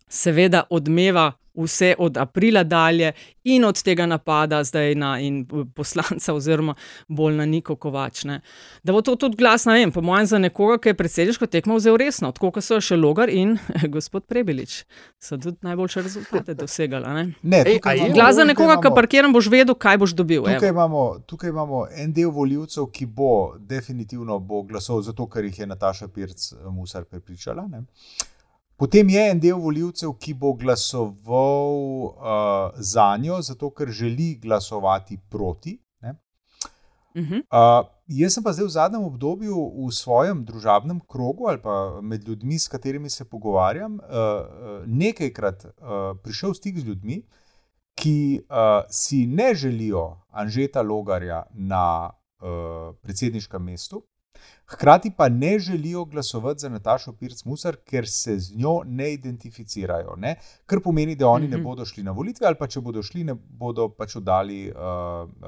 [0.09, 3.11] seveda odmeva vse od aprila dalje
[3.43, 6.75] in od tega napada zdaj na in poslanca, oziroma
[7.07, 8.23] bolj na Niko Kovač.
[8.23, 8.39] Ne.
[8.83, 11.75] Da bo to tudi glas, ne vem, po mojem, za nekoga, ki je predsedniško tekmo
[11.75, 13.57] vzel resno, tako kot so še Logar in
[13.95, 14.83] gospod Prebelič,
[15.19, 17.05] so tudi najboljše rezultate dosegali.
[17.05, 17.33] a Ne.
[17.41, 17.79] Ne, Ej,
[18.13, 20.43] Glas za nekoga, ki parkiran boš vedel, kaj boš dobil.
[20.43, 20.73] Tukaj evo.
[20.73, 25.67] imamo, tukaj imamo en del voljivcev, ki bo definitivno bo glasoval zato, ker jih je
[25.67, 27.67] Nataša Pirc eh, Musar prepričala.
[27.67, 27.83] Ne?
[28.77, 31.75] Potem je en del voljivcev, ki bo glasoval
[32.09, 32.13] uh,
[32.75, 35.77] za njo, zato ker želi glasovati proti.
[36.01, 36.15] Ne?
[37.15, 37.45] Mhm.
[37.53, 42.27] Uh, jaz sem pa zdaj v zadnjem obdobju v svojem družabnem krogu ali pa med
[42.27, 47.21] ljudmi, s katerimi se pogovarjam, uh, uh, nekajkrat uh, prišel v stik z ljudmi,
[47.95, 54.01] ki uh, si ne želijo Anžeta Logarja na uh, predsedniškem mestu,
[54.65, 60.15] hkrati pa ne želijo glasovati za Natašo Pirc Musar, ker se z njo ne identificirajo.
[60.17, 60.35] Ne?
[60.65, 61.51] Kar pomeni, da oni mm -hmm.
[61.51, 61.63] ne Mhm.
[61.63, 64.75] bodo šli na volitve, ali pa če bodo šli, ne bodo pač oddali uh,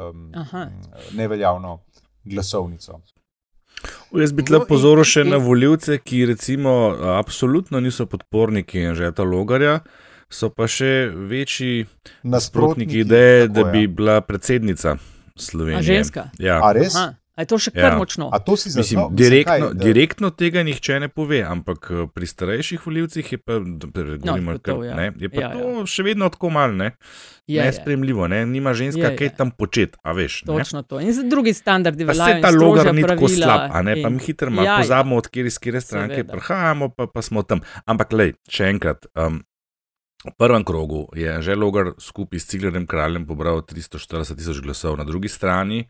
[0.10, 0.70] um, Aha.
[1.14, 1.80] neveljavno
[2.24, 3.00] glasovnico.
[4.14, 6.70] Jaz bi No, tle in- pozoril še in- na voljivce, ki recimo
[7.02, 9.80] absolutno niso podporniki Anžeta Logarja,
[10.30, 11.86] so pa še večji
[12.24, 14.96] nasprotniki ideje, da tako bi bila predsednica
[15.36, 15.78] Slovenije.
[15.80, 16.30] A ženska?
[16.40, 16.60] Ja.
[16.64, 16.96] A res?
[16.96, 17.82] Aha, a je to še Ja.
[17.82, 18.28] kar močno?
[18.28, 19.10] A to si Mislim, zaznal?
[19.12, 23.60] direktno, kaj, da- direktno tega nihče ne pove, ampak eh, pri starejših voljivcih je pa,
[23.60, 24.96] govorimo, No, to kar, ja.
[24.96, 25.86] ne, je pa Ja, to ja.
[25.86, 26.92] še vedno tako malo ne,
[27.46, 27.64] Je, je.
[27.64, 28.28] nespremljivo.
[28.28, 29.18] Ne, nima ženska Je, je.
[29.18, 30.44] kaj tam početi, a veš.
[30.44, 30.56] Ne.
[30.56, 31.00] Točno to.
[31.00, 32.36] In za drugi standardi Pa veljajo.
[32.36, 34.72] se ta logar ni tako pravila slab, a ne, pa in- mi hitro malo Ja,
[34.72, 34.80] ja.
[34.80, 36.32] pozabimo, od kjer iz kire stranke Seveda.
[36.32, 37.60] prihajamo, pa, pa smo tam.
[37.86, 39.06] Ampak, lej, še enkrat.
[39.14, 39.44] Um,
[40.24, 45.04] v prvem krogu je že logar skupaj s Ciglerjem kraljem pobral 340 tisoč glasov, na
[45.04, 45.86] drugi strani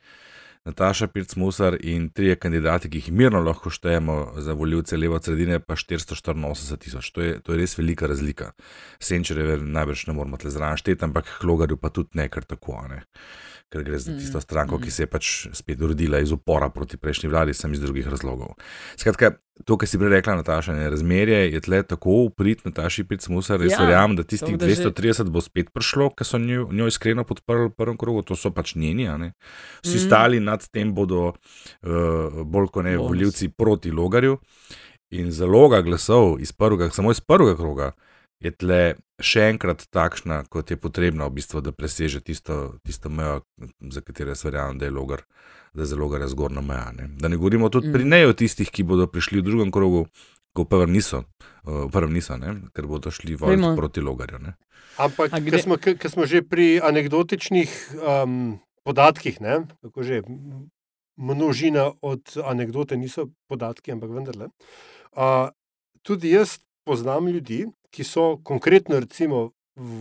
[0.65, 5.75] Nataša Pirc-Musar in trije kandidati, ki jih mirno lahko štejemo za voljivce levo sredine, pa
[5.75, 7.11] 484 tisoč.
[7.13, 8.51] To, to je res velika razlika.
[8.99, 13.03] Senčereve najbrž ne moramo tle zraven šteti, ampak Hlogarju pa tudi ne, ker tako ne.
[13.65, 17.27] Ker gre za tisto stranko, ki se je pač spet rodila iz upora proti prejšnji
[17.27, 18.53] vladi, sem iz drugih razlogov.
[18.95, 23.57] Skratka, to, kar si prej rekla, Nataša, ne razmerje je tle tako uprit Nataši Pirc-Musar,
[23.57, 26.87] res Ja, verjamem, da tistih da že- 230 bo spet prišlo, ker so njo, njo
[26.87, 29.09] iskreno podprli v prvem krogu, to so pač njeni.
[29.81, 30.05] Vsi Mm.
[30.05, 31.33] stali nad tem bodo
[31.81, 31.91] uh,
[32.43, 33.09] bolj kot ne Bonus.
[33.09, 34.37] voljivci proti logarju.
[35.11, 37.91] In zaloga glasov iz prvega, samo iz prvega kroga
[38.43, 43.43] je tle še enkrat takšna, kot je potrebna, v bistvu, da preseže tisto, tisto mejo,
[43.79, 45.23] za katero jaz verjamem, da je logar,
[45.73, 46.91] da je za logarja zgornja meja.
[46.97, 47.09] Ne.
[47.19, 47.95] Da ne govorimo tudi mm.
[47.95, 50.05] pri neju tistih, ki bodo prišli v drugem krogu,
[50.55, 51.23] ko v prvem niso,
[51.63, 53.73] v prvem niso ne, ker bodo šli Vemo.
[53.75, 54.39] proti logarju.
[54.43, 54.55] Ne.
[55.01, 60.23] Ampak, ker smo, ke smo že pri anekdotičnih um, podatkih, ne, kako že
[61.15, 64.51] množina od anekdote niso podatki, ampak vendarle.
[65.15, 65.51] Uh,
[66.03, 69.51] tudi jaz poznam ljudi, ki so konkretno recimo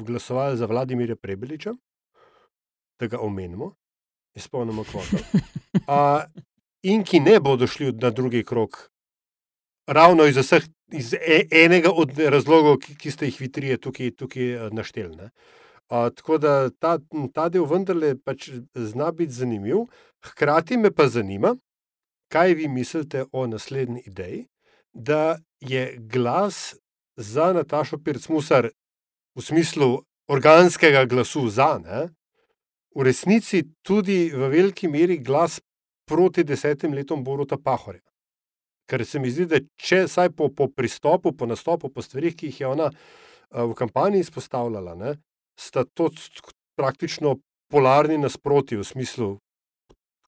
[0.06, 1.74] glasovali za Vladimirja Prebeliča,
[3.00, 3.74] da ga omenimo,
[4.34, 5.16] izpolnimo kvoto.
[5.74, 6.22] Uh,
[6.82, 8.90] in ki ne bodo šli na drugi krok,
[9.86, 14.10] ravno iz vseh, iz e, enega od razlogov, ki, ki ste jih vi trije tukaj,
[14.10, 15.16] tukaj eh, našteli.
[15.16, 15.30] ne.
[15.88, 16.98] A, tako da ta,
[17.34, 19.84] ta del vendarle pač zna biti zanimiv.
[20.24, 21.54] Hkrati me pa zanima,
[22.32, 24.46] kaj vi mislite o naslednji ideji,
[24.92, 26.74] da je glas
[27.16, 28.68] za Natašo Pircmusar
[29.34, 32.08] v smislu organskega glasu za, ne,
[32.94, 35.60] v resnici tudi v veliki meri glas
[36.06, 38.02] proti desetim letom Boruta Pahorja.
[38.86, 42.52] Ker se mi zdi, da če vsaj po, po pristopu, po nastopu, po stvarih, ki
[42.52, 45.14] jih je ona eh, v kampanji izpostavljala, ne,
[45.56, 46.10] sta to
[46.76, 47.38] praktično
[47.72, 49.30] polarni nasproti v smislu,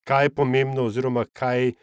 [0.08, 1.74] kaj je pomembno, oziroma kaj,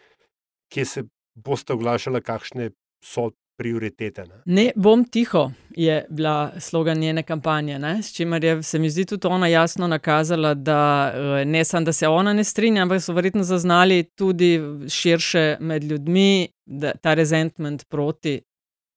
[0.74, 1.04] kje se
[1.36, 2.72] boste oglašala, kakšne
[3.04, 4.26] so prioritete.
[4.26, 4.42] Ne.
[4.46, 8.04] Ne bom tiho, je bila slogan njene kampanje, ne?
[8.04, 11.94] s čimer je se mi zdi tudi ona jasno nakazala, da eh, ne samo, da
[11.94, 17.86] se ona ne strinja, ampak so verjetno zaznali tudi širše med ljudmi, da ta resentment
[17.90, 18.42] proti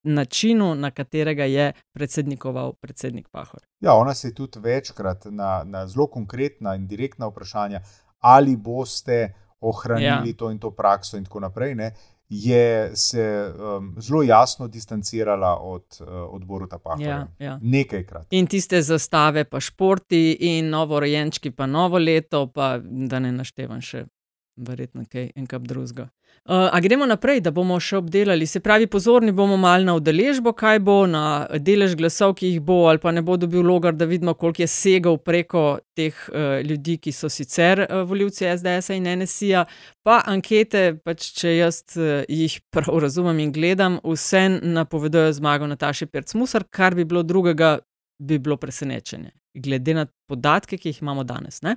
[0.07, 3.61] načinu, na katerega je predsednikoval predsednik Pahor.
[3.81, 7.81] Ja, ona se je tudi večkrat na, na zelo konkretna in direktna vprašanja,
[8.19, 9.35] ali boste
[9.67, 10.37] ohranili Ja.
[10.37, 11.91] to in to prakso, in tako naprej, ne,
[12.29, 17.09] je se um, zelo jasno distancirala od, uh, od Boruta Pahorja.
[17.09, 17.59] Ja, ja.
[17.63, 18.27] Nekajkrat.
[18.31, 24.07] In tiste zastave, pa športi, in novorojenčki, pa novo leto, pa da ne naštevam še,
[24.57, 26.09] verjetno kaj en kap drugega.
[26.47, 28.47] Uh, a gremo naprej, da bomo še obdelali.
[28.47, 31.23] Se pravi, pozorni bomo malo na udeležbo, kaj bo na
[31.59, 34.69] delež glasov, ki jih bo ali pa ne bo dobil logar, da vidimo, koliko je
[34.71, 35.64] segal preko
[35.99, 39.66] teh uh, ljudi, ki so sicer uh, voljivci SDS-a in NSI-ja.
[40.07, 46.07] Pa ankete, pač, če jaz uh, jih prav razumem in gledam, vse napovedujejo zmago Nataše
[46.07, 47.81] Pirc-Musar, kar bi bilo drugega,
[48.23, 49.35] bi bilo presenečenje,
[49.66, 51.64] glede na podatke, ki jih imamo danes.
[51.66, 51.75] Ne?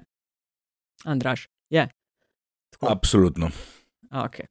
[1.09, 1.89] Andraš, je.
[2.79, 3.49] Absolutno.
[4.11, 4.45] Okay.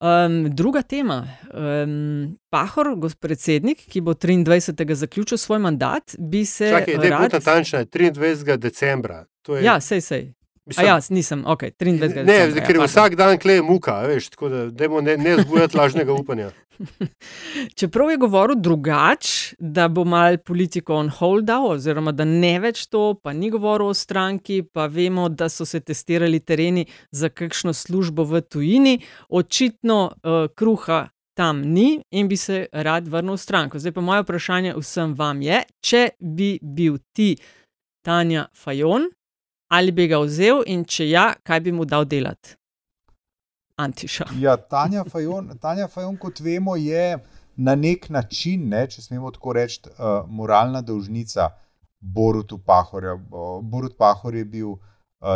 [0.00, 1.28] Um, druga tema.
[1.54, 4.94] Um, Pahor, gospod predsednik, ki bo 23.
[4.94, 7.32] zaključil svoj mandat, bi se Čakaj, da je rad.
[7.32, 8.56] natančna, 23.
[8.56, 9.24] decembra.
[9.42, 10.32] To je, Ja, sej, sej.
[10.60, 12.24] A mislim, ja, nisem, ok, 23.
[12.24, 15.36] Ne, decembra, ker ja, vsak dan kleje muka, a veš, tako da dajmo ne, ne
[15.42, 16.50] zbujati lažnega upanja.
[17.78, 22.86] Čeprav je govoril drugače, da bo mal politiko on hold dal, oziroma da ne več
[22.92, 27.72] to, pa ni govoril o stranki, pa vemo, da so se testirali tereni za kakšno
[27.72, 33.78] službo v tujini, očitno uh, kruha tam ni in bi se rad vrnil v stranko.
[33.78, 37.32] Zdaj pa moje vprašanje vsem vam je, če bi bil ti
[38.04, 39.08] Tanja Fajon,
[39.70, 42.56] ali bi ga vzel in če ja, kaj bi mu dal delati?
[43.80, 44.26] Antiša.
[44.40, 47.18] Ja, Tanja Fajon, Tanja Fajon, kot vemo, je
[47.56, 51.48] na nek način, ne, če smemo tako reči, uh, moralna dolžnica
[52.00, 53.14] Borutu Pahorja.
[53.16, 54.80] Bo- Borut Pahor je bil uh,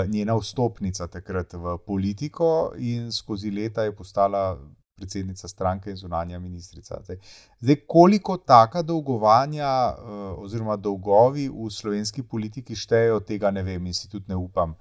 [0.09, 4.59] njena vstopnica takrat v politiko in skozi leta je postala
[5.05, 7.01] predsednica stranke in zunanja ministrica.
[7.05, 7.17] Zdaj,
[7.61, 13.95] zdaj koliko taka dolgovanja uh, oziroma dolgovi v slovenski politiki štejejo, tega ne vem in
[13.95, 14.75] si tudi ne upam,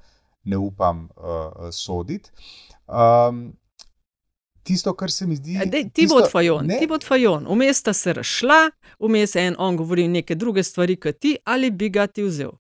[0.43, 2.30] ne upam uh, soditi.
[2.88, 3.54] Um,
[4.63, 5.58] tisto, kar se mi zdi.
[5.65, 7.47] Dej, ti tisto- fajon, ne, ti bo fajon.
[7.49, 8.62] Vmes sta se razšla,
[8.99, 12.52] vmes en on govoril neke druge stvari, kot ti, ali bi ga ti vzel.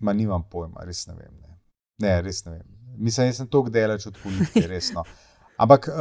[0.00, 1.34] Ma nimam pojma, res ne vem.
[1.40, 1.58] Ne,
[2.02, 2.66] ne res ne vem.
[2.98, 5.04] Mislim, da sem tako daleč od politike, resno.
[5.56, 5.94] Ampak uh,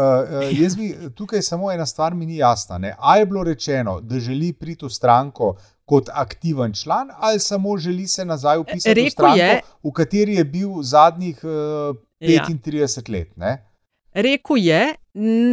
[0.53, 2.77] jaz bi tukaj samo ena stvar mi ni jasna.
[2.77, 2.95] Ne?
[2.99, 8.07] A je bilo rečeno, da želi priti v stranko kot aktiven član, ali samo želi
[8.07, 12.45] se nazaj upisati v Rekel stranko, je- v kateri je bil zadnjih uh, Ja.
[12.45, 13.37] 35 let.
[13.37, 13.65] Ne?
[14.13, 14.95] Rekel je,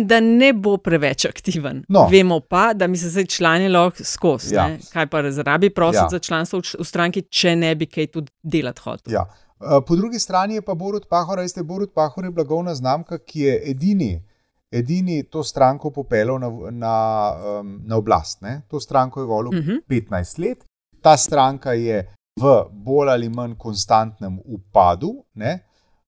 [0.04, 1.84] da ne bo preveč aktiven.
[1.88, 2.06] No.
[2.10, 4.54] Vemo pa, da mi se zdaj člani lahko skozi.
[4.54, 4.68] Ja.
[4.68, 4.76] Ja.
[4.92, 6.04] Kaj pa rabi prositi Ja.
[6.04, 6.08] ja.
[6.08, 9.12] za članstvo v, v stranki, če ne bi kaj tudi delati hotel.
[9.12, 9.24] Ja.
[9.60, 13.40] Uh, Po drugi strani je pa Borut Pahor, veste, Borut Pahor je blagovna znamka, ki
[13.40, 14.24] je edini,
[14.70, 16.94] edini to stranko popeljal na, na,
[17.86, 18.40] na oblast.
[18.40, 18.62] Ne?
[18.68, 19.64] To stranko je volil uh.
[19.64, 19.80] -huh.
[19.88, 20.64] 15 let,
[21.02, 25.24] ta stranka je v bolj ali manj konstantnem upadu.
[25.34, 25.58] Ne?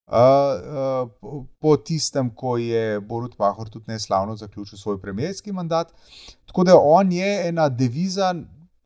[0.06, 5.92] Uh, uh, po- po tistem, ko je Borut Pahor tudi neslavno zaključil svoj premijerski mandat.
[6.46, 8.34] Tako da on je ena deviza,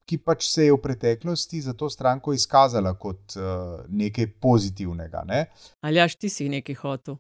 [0.07, 5.25] ki pač se je v preteklosti za to stranko izkazala kot uh, nekaj pozitivnega.
[5.27, 5.47] Ne?
[5.81, 7.17] Ali jaš ti si nekaj hotel?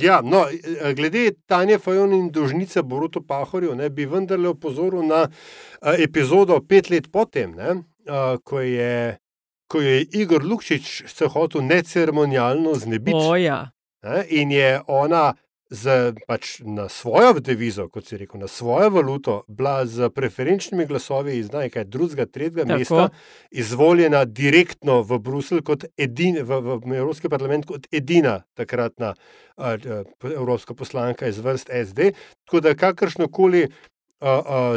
[0.00, 5.26] Ja, no, eh, glede Tanja Fajon in dolžnice Boruto Pahorju, ne, bi vendarle opozoril na
[5.28, 9.16] eh, epizodo pet let potem, ne, eh, ko, je,
[9.70, 13.16] ko je Igor Lukšič se hotel neceremonialno znebiti.
[13.16, 13.70] O, ja.
[14.02, 15.32] Ne, in je ona
[15.74, 21.38] z, pač na svojo devizo, kot si rekel, na svojo valuto, bila z preferenčnimi glasovi
[21.38, 22.78] iz nekaj drugega, tretjega Tako.
[22.78, 23.08] mesta
[23.50, 29.14] izvoljena direktno v Bruselj kot edina, v, v Evropski parlament kot edina takratna
[29.56, 32.14] a, a, evropska poslanka iz vrst SD.
[32.44, 33.68] Tako da kakršno koli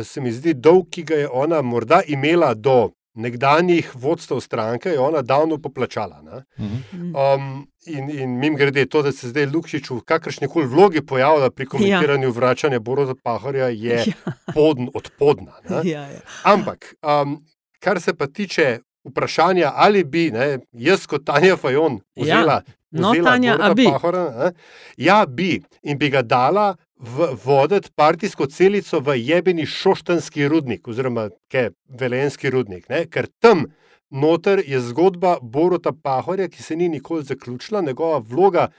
[0.04, 5.00] se mi zdi dolg, ki ga je ona morda imela do nekdanjih vodstev stranke, je
[5.00, 6.22] ona davno poplačala.
[6.22, 6.44] Ne?
[6.58, 11.50] Um, in in mim grede, to, da se zdaj Lukšič v kakršni koli vlogi pojavlja
[11.50, 12.34] pri komentiranju ja.
[12.34, 14.34] vračanja Borota Pahorja, je ja.
[14.54, 15.60] podn od podna.
[15.70, 15.82] ne.
[15.90, 16.22] Ja, ja.
[16.44, 17.40] Ampak, um,
[17.80, 23.32] kar se pa tiče vprašanja, ali bi ne, jaz kot Tanja Fajon vzela, No, vzela
[23.32, 23.86] Tanja, a Boruta bi?
[23.86, 24.52] Pahorja, ne,
[24.98, 31.30] ja, bi in bi ga dala v, voditi partijsko celico v jebeni šoštanski rudnik, oziroma
[31.52, 33.68] kaj, velenski rudnik, ne, ker tam
[34.10, 38.70] noter je zgodba Boruta Pahorja, ki se ni nikoli zaključila, njegova vloga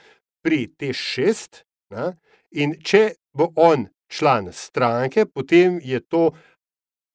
[0.43, 1.63] pri T6.
[1.95, 2.13] Ne,
[2.51, 6.31] in če bo on član stranke, potem je to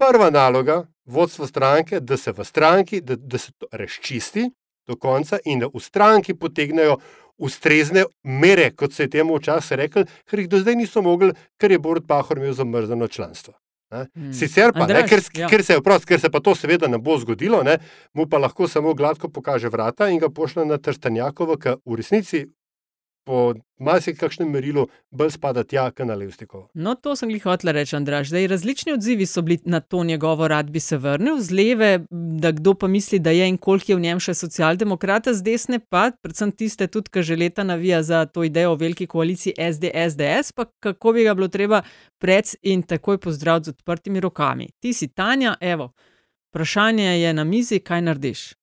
[0.02, 4.50] prva naloga vodstva stranke, da se v stranki, da, da se to razčisti
[4.88, 6.98] do konca in da v stranki potegnejo
[7.38, 11.72] ustrezne mere, kot se je temu včasih rekel, ker jih do zdaj niso mogli, ker
[11.72, 13.54] je Borut Pahor imel zamrzano članstvo.
[13.94, 14.08] Ne.
[14.16, 14.34] Hmm.
[14.34, 15.48] Sicer pa, ne, Andraž, ker, ja.
[15.52, 17.78] ker, se, prost, ker se pa to seveda ne bo zgodilo, ne,
[18.14, 22.46] mu pa lahko samo gladko pokaže vrata in ga pošlje na Trstanjakovo, ki v resnici
[23.24, 26.68] po marsikakšnem merilu bolj spada tja, kot na Levstikovo.
[26.74, 28.30] No, to sem jih hotel reči, Andraž.
[28.32, 32.52] Zdaj, različni odzivi so bili na to njegovo, rad bi se vrnil, z leve, da
[32.52, 36.10] kdo pa misli, da je in koliko je v njem še socialdemokrata, z desne pa,
[36.22, 40.66] predvsem tiste tudi, ki že leta navija za to idejo o veliki koaliciji SD-SDS, pa
[40.80, 41.84] kako bi ga bilo treba
[42.20, 44.70] prec in takoj pozdraviti z odprtimi rokami.
[44.80, 45.94] Ti si Tanja, evo,
[46.52, 48.54] vprašanje je na mizi, kaj narediš.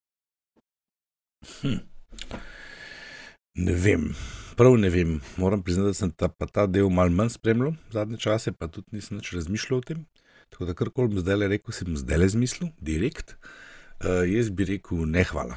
[3.55, 4.15] Ne vem,
[4.61, 5.15] prav ne vem.
[5.37, 8.93] Moram priznati, da sem ta, pa ta del malo manj spremljal zadnje čase, pa tudi
[8.93, 10.05] nisem več razmišljal o tem.
[10.51, 13.37] Tako da karkoli bom zdaj rekel, sem zdaj le zmislil, direkt.
[14.01, 15.57] Uh, jaz bi rekel ne hvala.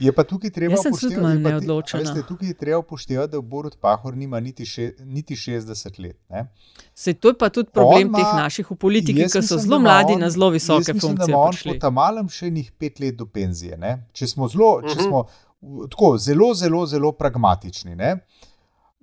[0.00, 1.76] Je pa tukaj treba upoštevati, malo
[2.16, 6.16] je tukaj treba upoštevati, da Borut Pahor nima niti, še, niti 60 let.
[6.28, 6.48] Ne?
[6.94, 9.78] Se to je pa tudi problem ima- teh naših v politiki, ki so zelo da
[9.80, 11.30] mladi on- na zelo visoke jaz mislim, da funkcije.
[11.30, 13.78] ima on po tamalem še njih pet let do penzije.
[13.78, 14.08] Ne?
[14.12, 15.04] Če smo, zelo, če Mhm.
[15.04, 15.26] smo
[15.90, 17.96] tako, zelo, zelo, zelo pragmatični.
[17.96, 18.16] Ne?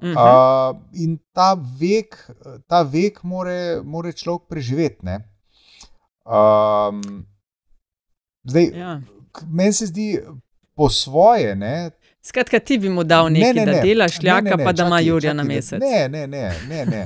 [0.04, 0.12] Mhm.
[0.12, 2.30] Uh, in ta vek,
[2.68, 5.06] ta vek more, more človek preživeti.
[5.06, 5.20] ne.
[6.26, 7.26] Um,
[8.44, 9.02] zdaj, Ja.
[9.48, 10.20] meni se zdi
[10.76, 11.56] po svoje.
[11.56, 11.92] Ne,
[12.22, 13.74] Skratka, ti bi mu dal nekaj, ne, ne, ne.
[13.74, 15.80] da dela šljaka, Ne, ne, ne, pa da ima čakaj, na mesec.
[15.80, 17.06] Ne, ne, ne, ne, ne.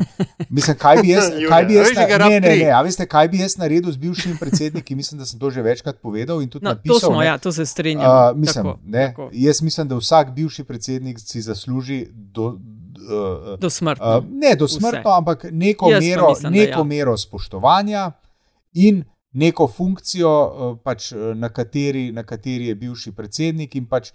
[0.49, 3.39] Mislim, kaj bi jaz, kaj bi jaz, na, ne, ne, ne, a veste, kaj bi
[3.39, 4.95] jaz naredil z bivšimi predsedniki?
[4.95, 6.99] Mislim, da sem to že večkrat povedal in tudi No, napisal.
[6.99, 7.26] to smo, ne.
[7.26, 8.10] ja, to se strinjam.
[8.30, 9.30] Uh, mislim, tako, ne, tako.
[9.34, 14.17] jaz mislim, da vsak bivši predsednik si zasluži do, uh, Do smrtno.
[14.17, 16.84] uh, ne do smrtno, ampak neko, Jaz mero, mislim, da neko ja.
[16.84, 18.12] mero spoštovanja
[18.73, 24.10] in neko funkcijo, uh, pač, na, kateri, na kateri je bivši predsednik in pač.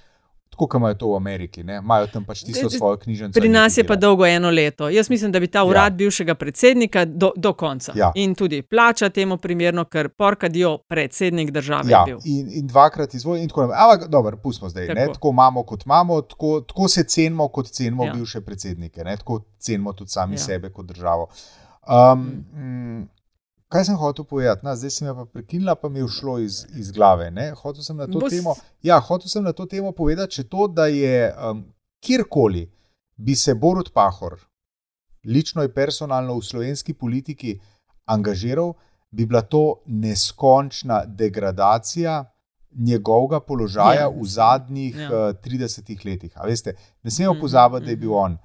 [0.50, 1.76] Tako kot imajo to v Ameriki, ne?
[1.76, 3.40] imajo tam pač tisto svojo knjižnico.
[3.40, 4.88] Pri nas je pa dolgo eno leto.
[4.88, 5.96] Jaz mislim, da bi ta urad ja.
[5.96, 7.92] bivšega predsednika do, do konca.
[7.96, 8.12] Ja.
[8.14, 13.48] In tudi plača temu primerno, ker porkadijo predsednik države Ja, in, in dvakrat izvoljen, in
[13.48, 13.78] tako naprej.
[13.84, 14.86] Ampak, dobro, pustimo zdaj.
[14.86, 14.98] Tako.
[15.00, 15.30] Ne, Tako.
[15.30, 18.12] imamo, kot imamo, tako, tako se cenimo, kot cenimo Ja.
[18.12, 20.40] bivše predsednike, ne, tako cenimo tudi sami Ja.
[20.40, 20.44] ja.
[20.44, 21.28] sebe kot državo.
[21.88, 23.08] Um, mm.
[23.68, 24.64] Kaj sem hotel povedati?
[24.64, 27.30] Na, zdaj si me pa prekinila, pa mi je ušlo iz, iz glave.
[27.30, 27.50] Ne?
[27.52, 28.54] Hotel sem na to Bo s- temo.
[28.82, 31.64] Ja, hotel sem na to temo povedati, če to, da je um,
[32.00, 32.70] kjerkoli
[33.16, 34.38] bi se Borut Pahor,
[35.26, 37.58] lično in personalno v slovenski politiki,
[38.06, 38.72] angažiral,
[39.10, 42.24] bi bila to neskončna degradacija
[42.72, 44.08] njegovega položaja Ja.
[44.10, 45.02] v zadnjih Ja.
[45.02, 45.32] ja.
[45.34, 46.32] 30 letih.
[46.34, 48.18] A veste, ne smemo Mhm, pozabiti, da je bil mhm.
[48.18, 48.38] on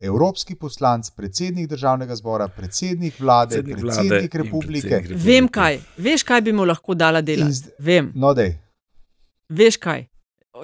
[0.00, 4.66] evropski poslanec, predsednik državnega zbora, predsednik vlade, Predsednik predsednik, vlade predsednik republike.
[4.80, 5.30] predsednik republike.
[5.30, 7.42] Vem kaj, veš kaj bi mu lahko dala dela.
[7.42, 8.54] In zd- Vem, No, dej.
[9.50, 10.06] veš kaj.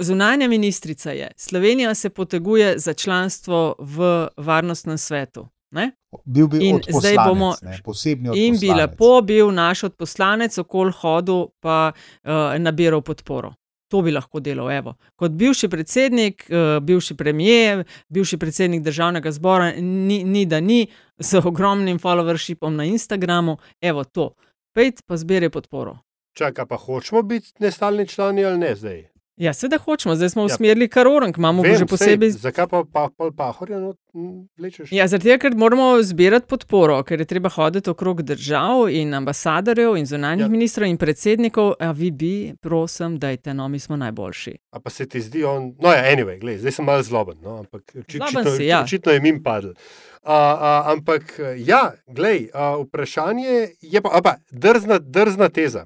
[0.01, 1.31] Zunanja ministrica je.
[1.37, 4.01] Slovenija se poteguje za članstvo v
[4.37, 5.49] varnostnem svetu.
[5.71, 5.91] Ne?
[6.25, 10.91] Bil bi In odposlanec, zdaj bomo- ne, posebni In bi lepo bil naš odposlanec, okol
[10.93, 13.55] hodil, pa uh, nabiral podporo.
[13.89, 14.71] To bi lahko delal.
[14.73, 14.97] Evo.
[15.17, 20.87] Kot bivši predsednik, uh, bivši premijer, bivši predsednik državnega zbora, ni, ni da ni,
[21.19, 24.35] z ogromnim followershipom na Instagramu, evo to.
[24.75, 25.99] Pejt pa zberi podporo.
[26.37, 29.16] Čakaj, pa hočemo biti nestalni člani ali ne zdaj?
[29.37, 30.47] Ja, seveda hočemo, zdaj smo Ja.
[30.47, 32.31] usmerili kar orang, imamo Vem, že posebej.
[32.33, 34.89] Sej, zakaj pa, pa pol pahorja not, m, vlečeš?
[34.93, 39.97] Ja, zaradi tega, ker moramo zbirati podporo, ker je treba hoditi okrog držav in ambasadorjev
[39.97, 40.47] in zunanjih Ja.
[40.47, 40.51] ja.
[40.51, 41.75] ministrov in predsednikov.
[41.81, 44.57] A vi bi, prosim, dajte, no, mi smo najboljši.
[44.73, 45.75] A pa se ti zdi on.
[45.83, 48.81] No, ja, anyway, glej, zdaj sem malo zloben, no, ampak očitno, si, ja.
[48.83, 49.75] očitno je mim padel.
[50.23, 55.85] A, a, ampak ja, glej, a, vprašanje je pa, a pa drzna, drzna teza.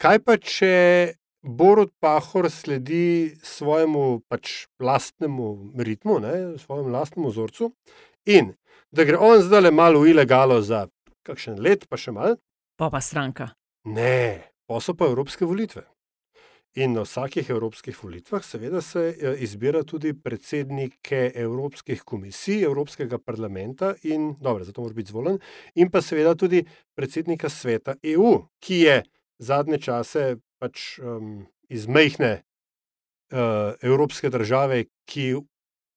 [0.00, 0.72] Kaj pa, če
[1.46, 7.70] Borod Pahor sledi svojemu pač lastnemu ritmu, ne, svojemu lastnemu vzorcu,
[8.26, 8.54] in
[8.90, 10.86] da gre on zdaj le malo v ilegalo za
[11.26, 12.40] kakšen let, pa še malo.
[12.76, 13.52] Pa pa stranka.
[13.86, 15.84] Ne, pa so pa evropske volitve.
[16.76, 23.94] In na vsakih evropskih volitvah, seveda, se eh, izbira tudi predsednike evropskih komisij, Evropskega parlamenta,
[24.02, 25.38] in dobro, zato moraš biti zvoljen,
[25.74, 26.66] in pa seveda tudi
[26.98, 28.98] predsednika sveta EU, ki je
[29.38, 32.32] zadnje čase pač um, iz mehne
[33.32, 35.34] uh, evropske države, ki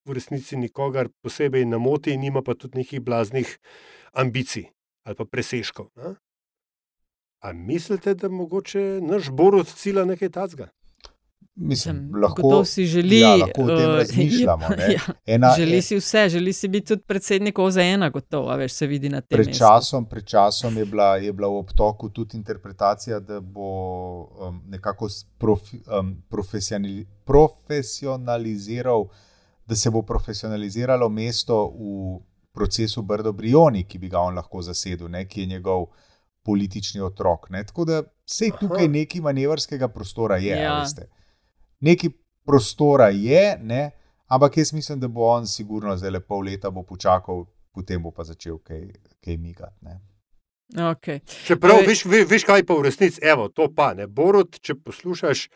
[0.06, 3.58] v resnici nikogar posebej ne moti, nima pa tudi nekih blaznih
[4.14, 4.70] ambicij
[5.06, 5.90] ali pa presežkov.
[5.96, 6.16] Ne?
[7.40, 10.68] A mislite, da mogoče naš Borod cilja nekaj tacga?
[11.62, 14.70] Mislim, lahko, kdo si želi, ja, lahko o tem eh, razmišljamo.
[14.78, 14.94] ne.
[14.94, 19.10] ja, Ena, želi si vse, želi si biti tudi predsednik OZN, gotovo, veš, se vidi
[19.10, 19.38] na tem.
[19.38, 19.60] Pred mestu.
[19.60, 25.08] časom, pred časom je, bila, je bila v obtoku tudi interpretacija, da bo um, nekako
[25.38, 29.08] profi, um, profesionali, profesionaliziral,
[29.66, 32.20] da se bo profesionaliziralo mesto v
[32.54, 35.86] procesu Brdo Brioni, ki bi ga on lahko zasedel, ne, ki je njegov
[36.44, 37.50] politični otrok.
[37.50, 37.64] Ne.
[37.64, 38.92] Tako da sej tukaj Aha.
[38.92, 40.56] nekaj manevrskega prostora je.
[40.56, 40.64] Ja.
[40.64, 40.80] Ja.
[40.80, 41.10] Veste.
[41.82, 42.10] Nekaj
[42.46, 43.92] prostora je, ne,
[44.28, 48.12] ampak jaz mislim, da bo on sigurno zdaj le pol leta bo počakal, potem bo
[48.12, 48.82] pa začel kaj,
[49.20, 49.76] kaj migati.
[49.82, 50.00] ne.
[50.70, 51.20] Okay.
[51.46, 54.06] Čeprav, Torej- veš, ve- veš, kaj pa v resnici, evo, to pa ne.
[54.08, 55.48] Borod, če poslušaš,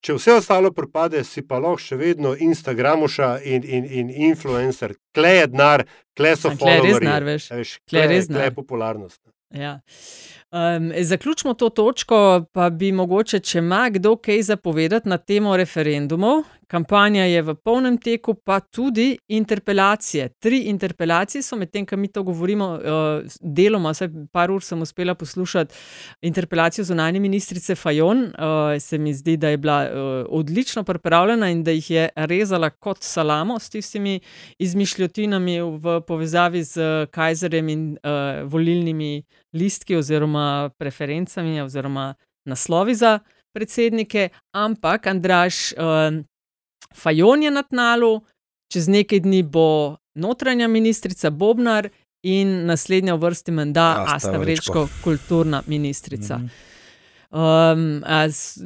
[0.00, 5.28] če vse ostalo propade, si pa lahko še vedno Instagramuša in, in, in influencer, kle
[5.30, 7.48] je denar, kle so A, tule je res denar, veš.
[7.50, 8.54] veš, Tule je res kle je denar.
[8.54, 9.20] popularnost.
[9.52, 9.78] Ja.
[10.52, 16.42] Um, zaključimo to točko, pa bi mogoče, če ima kdo kaj zapovedati na temo referendumov.
[16.68, 20.28] Kampanja je v polnem teku, pa tudi interpelacije.
[20.40, 25.14] Tri interpelacije so, medtem ko mi to govorimo, uh, deloma, vsaj par ur sem uspela
[25.14, 25.74] poslušati
[26.20, 28.22] interpelacijo zunanje ministrice Fajon.
[28.22, 32.70] Uh, se mi zdi, da je bila uh, odlično pripravljena in da jih je rezala
[32.70, 34.20] kot salamo s tistimi
[34.58, 39.22] izmišljotinami v povezavi z Kajzerjem in uh, volilnimi
[39.52, 43.18] listki oziroma preferencami oziroma naslovi za
[43.52, 46.24] predsednike, ampak Andraš um,
[46.94, 48.20] Fajon je na tnalu,
[48.68, 51.88] čez nekaj dni bo notranja ministrica Bobnar
[52.22, 54.88] in naslednja v vrsti menda Asta Asta Vrečko.
[55.04, 56.38] Kulturna ministrica.
[56.38, 56.46] Mhm.
[57.30, 58.60] Um, a s-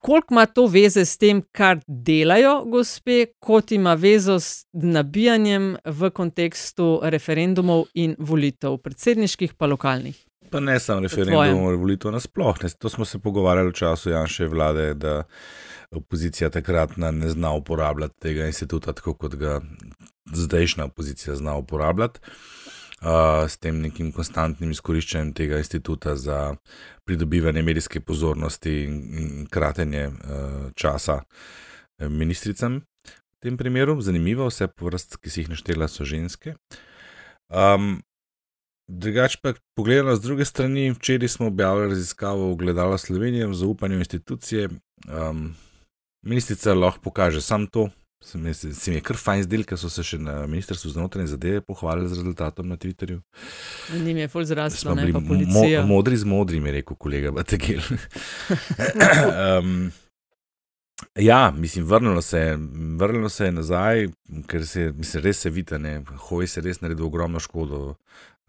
[0.00, 6.10] koliko ima to veze s tem, kar delajo gospe, kot ima vezo s nabijanjem v
[6.10, 10.25] kontekstu referendumov in volitev, predsedniških pa lokalnih?
[10.50, 12.56] Pa ne samo referendum, volitev nasploh.
[12.62, 12.70] Ne.
[12.78, 15.22] To smo se pogovarjali v času Janše vlade, da
[15.90, 19.60] opozicija takratna ne zna uporabljati tega instituta tako, kot ga
[20.32, 22.20] zdajšnja opozicija zna uporabljati.
[22.96, 26.54] Uh, s tem nekim konstantnim izkoriščanjem tega instituta za
[27.04, 30.14] pridobivanje medijske pozornosti in, in kratenje uh,
[30.74, 31.20] časa
[31.98, 32.80] eh, ministricam.
[33.06, 36.56] V tem primeru zanimivo, vse vrst, ki si jih naštela, so ženske.
[37.52, 38.00] Um,
[38.88, 44.04] Drugač pa pogledano z druge strani, včeraj smo objavili raziskavo Gledala Slovenije v zaupanju v
[44.06, 44.68] institucije.
[45.10, 45.54] Um,
[46.22, 47.88] ministrica lahko pokaže sam to.
[48.24, 50.90] Se mi, se, se mi je kar fajn zdel, ker so se še na ministrstvu
[50.90, 53.20] za notranje zadeve pohvalili z rezultatom na Twitterju.
[53.92, 55.34] Njim je ful Da zraslo, smo ne pa mo
[55.86, 57.80] modri z modrim, je rekel kolega Bategel.
[59.60, 59.92] um,
[61.14, 62.58] ja, mislim, vrnilo se, je-
[62.96, 64.08] vrnilo se je nazaj,
[64.46, 67.94] ker se, mislim, res se vidi, da hoj se res naredil ogromno škodo,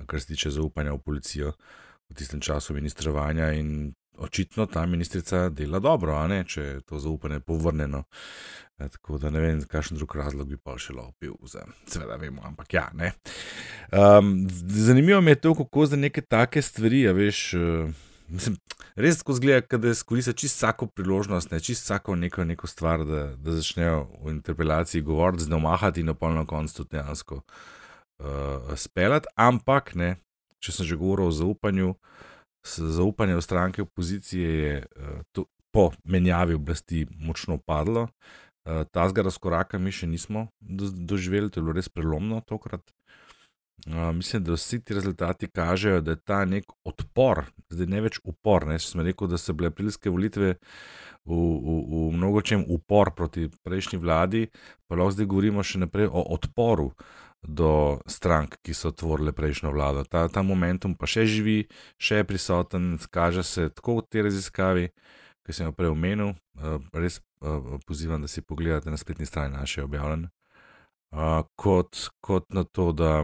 [0.06, 1.54] kar se tiče zaupanja v policijo
[2.10, 3.52] v tistem času ministrovanja.
[3.52, 8.04] In očitno ta ministrica dela dobro, ne, če je to zaupanje povrnjeno.
[8.78, 11.36] E, tako da ne vem, kakšen drug razlog bi pa še lopil,
[11.88, 12.90] seveda vemo, ampak ja.
[13.92, 17.48] Um, zanimivo mi je to, kako za neke take stvari, a veš.
[17.54, 18.58] Uh, Mislim,
[19.00, 23.22] res tako zgleda, da izkoristijo čisto vsako priložnost, ne, čisto vsako neko, neko stvar, da,
[23.40, 27.62] da začnejo v interpelaciji govoriti, z neomahati in na polno koncu tudi dejansko uh,
[28.76, 29.30] speljati.
[29.36, 30.16] Ampak, ne,
[30.64, 31.94] če sem že govoril o zaupanju,
[32.76, 38.10] zaupanje v stranke opozicije je uh, to, po menjavi oblasti močno padlo.
[38.66, 42.82] Uh, Ta zgor razkoraka mi še nismo do, doživeli, to je bilo res prelomno tokrat.
[43.88, 48.20] Uh, mislim, da vsi ti rezultati kažejo, da je ta nek odpor, zdaj ne več
[48.24, 48.66] upor.
[48.68, 48.80] Ne?
[48.82, 50.56] Če smo rekli, da so bile aprilske volitve
[51.28, 54.48] v, v, v mnogo čem upor proti prejšnji vladi,
[54.90, 56.92] pa lahko zdaj govorimo še naprej o odporu
[57.44, 60.04] do strank, ki so tvorile prejšnjo vlado.
[60.04, 61.58] Ta, ta momentum pa še živi,
[62.02, 64.90] še je prisoten, kaže se tako v tej raziskavi,
[65.46, 66.34] ki sem jo prej omenil.
[66.58, 70.32] Uh, res uh, pozivam, da si pogledate na spletni strani naše objavljene.
[71.14, 73.22] Uh, kot, kot na to, da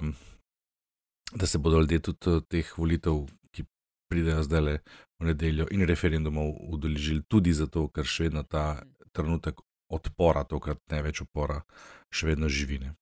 [1.36, 3.66] da se bodo ljudje tudi eh, teh volitev, ki
[4.10, 4.80] pridejo zdaj le
[5.20, 8.84] v nedeljo, in referendumov udeležili, tudi zato, ker še vedno ta
[9.14, 9.62] trenutek
[9.94, 11.62] odpora, tokrat ne več upora,
[12.12, 12.96] še vedno živine.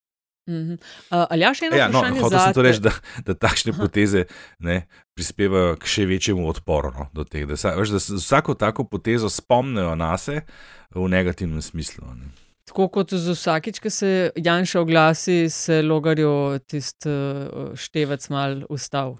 [0.52, 0.78] -huh.
[1.12, 2.22] uh, Ali ja, še eno ja, no, vprašanje?
[2.22, 2.94] Hotel sem to reči, da,
[3.26, 4.26] da takšne poteze
[4.60, 7.48] ne, prispevajo k še večjemu odporu no, do teh.
[7.48, 10.46] Da, veš, da vsako tako potezo spomnijo na sebe
[10.96, 12.06] v negativnem smislu.
[12.16, 12.32] Ne.
[12.72, 19.18] Tako kot z vsakič, ko se Janša oglasi, se logarju tisti uh, števec mal ustav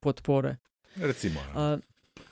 [0.00, 0.56] podpore.
[1.00, 1.74] Recimo, ja.
[1.74, 1.80] Uh,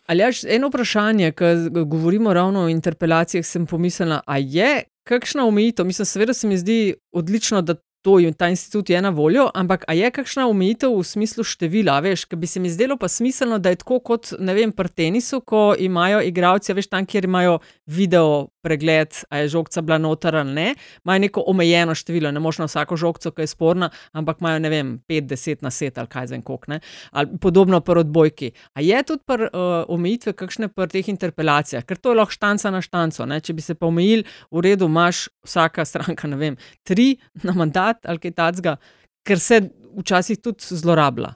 [0.06, 1.44] ali je eno vprašanje, ko
[1.84, 5.86] govorimo ravno o interpelacijah, sem pomislila, a je kakšna omejitev?
[5.86, 7.74] Mislim, seveda se mi zdi odlično, da
[8.08, 12.38] to ta institut je na voljo, ampak je kakšna omejitev v smislu števila, veš, ker
[12.40, 15.74] bi se mi zdelo pa smiselno, da je tako kot, ne vem, pri tenisu, ko
[15.78, 20.54] imajo igralci, a veš, tam, kjer imajo video pregled, a je žogca bila noter ali
[20.54, 24.58] ne, imajo neko omejeno število, ne moš na vsako žogco, ki je sporna, ampak imajo,
[24.64, 26.80] ne vem, 5-10 na set ali kaj za en kok, ne,
[27.10, 28.50] ali podobno pri odbojki.
[28.74, 32.72] A je tudi pri uh, omejitve kakšne pri teh interpelacijah, ker to je lahko štanca
[32.74, 36.60] na štanco, ne, če bi se pa omejili, v redu, imaš vsaka stranka, ne vem,
[36.82, 38.78] tri na mandat ali kaj takega,
[39.26, 39.62] ker se
[39.98, 41.34] včasih tudi zlorablja.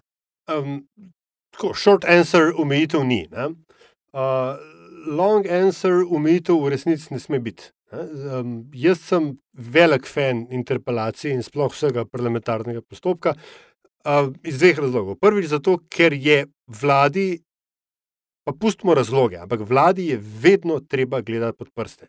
[0.50, 0.82] Um,
[1.54, 3.26] tako, short answer omejitev ni.
[3.30, 3.52] ne.
[4.12, 4.58] Uh,
[5.07, 7.70] long answer omejitev v resnici ne sme biti.
[7.92, 15.18] Um, jaz sem velik fan interpelacije in sploh vsega parlamentarnega postopka uh, iz dveh razlogov.
[15.20, 17.42] Prvič zato, ker je vladi,
[18.46, 22.09] pa pustimo razloge, ampak vladi je vedno treba gledati pod prste.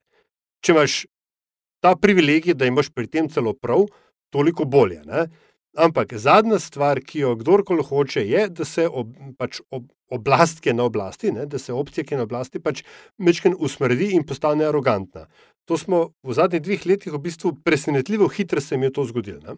[0.63, 1.03] Če imaš
[1.83, 3.83] ta privilegij, da imaš pri tem celo prav,
[4.31, 5.01] toliko bolje.
[5.03, 5.27] Ne?
[5.73, 10.69] Ampak zadnja stvar, ki jo kdorkoli hoče, je, da se ob, pač ob, oblast, ki
[10.69, 12.83] je na oblasti, ne, da se opcija, ki je na oblasti, pač
[13.17, 15.25] mečken usmrdi in postane arogantna.
[15.65, 19.41] To smo v zadnjih dveh letih v bistvu presenetljivo hitro se jim je to zgodilo.
[19.41, 19.57] Ne?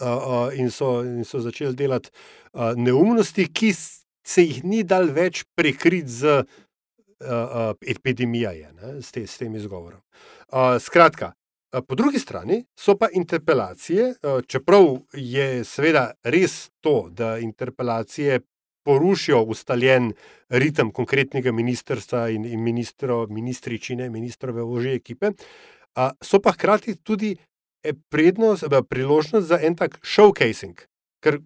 [0.00, 2.12] Uh, uh, in, so, in so začeli delati
[2.52, 6.62] uh, neumnosti, ki se jih ni dal več prekriti z uh,
[7.24, 8.52] uh, epidemijo,
[9.00, 10.00] s, te, s tem izgovorom.
[10.52, 11.32] Uh, skratka,
[11.80, 18.40] po drugi strani so pa interpelacije, uh, čeprav je seveda res to, da interpelacije
[18.84, 20.12] porušijo ustaljen
[20.48, 25.30] ritem konkretnega ministrstva in, in ministro, ministričine, ministrove ožje ekipe,
[26.22, 30.74] so pa hkrati tudi eh, prednost, eh, priložnost za en tak showcasing.
[31.22, 31.38] Ker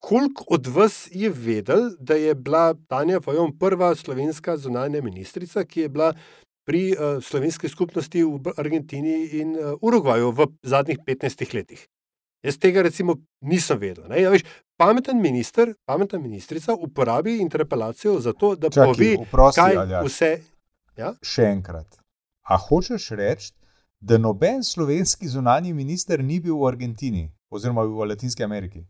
[0.00, 5.80] koliko od vas je vedel, da je bila Tanja Fajon prva slovenska zunanja ministrica, ki
[5.80, 6.14] je bila
[6.64, 11.86] pri uh, slovenski skupnosti v Argentini in uh, Urugvaju v zadnjih 15 letih.
[12.42, 14.06] Jaz tega recimo nisem vedel.
[14.08, 14.22] Ne?
[14.22, 14.46] Ja, veš,
[14.80, 20.06] pameten minister, pametna ministrica uporabi interpelacijo za to, da Čakaj, pove, oprosti, kaj Aljaž.
[20.06, 20.30] vse.
[20.96, 21.12] Ja?
[21.22, 22.00] Še enkrat.
[22.48, 23.52] A hočeš reči,
[24.00, 28.86] da noben slovenski zunani minister ni bil v Argentini oziroma v Latinski Ameriki?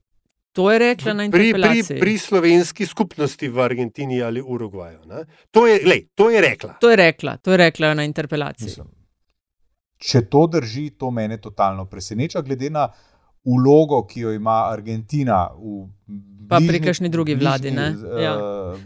[0.52, 4.98] To je rekla na Pri, pri, pri slovenski skupnosti v Argentini ali Urugvaju.
[5.04, 5.20] ne.
[5.50, 6.72] To je, lej, to je rekla.
[6.74, 8.66] To je rekla, to je rekla na interpelaciji.
[8.66, 8.86] Mislim,
[9.96, 12.88] če to drži, to mene totalno preseneča, glede na
[13.44, 15.86] ulogo, ki jo ima Argentina v
[16.48, 17.90] Pa pri bližnji- kakšni drugi vladi, ne?
[17.92, 18.32] bližnji, Ja.
[18.34, 18.42] uh,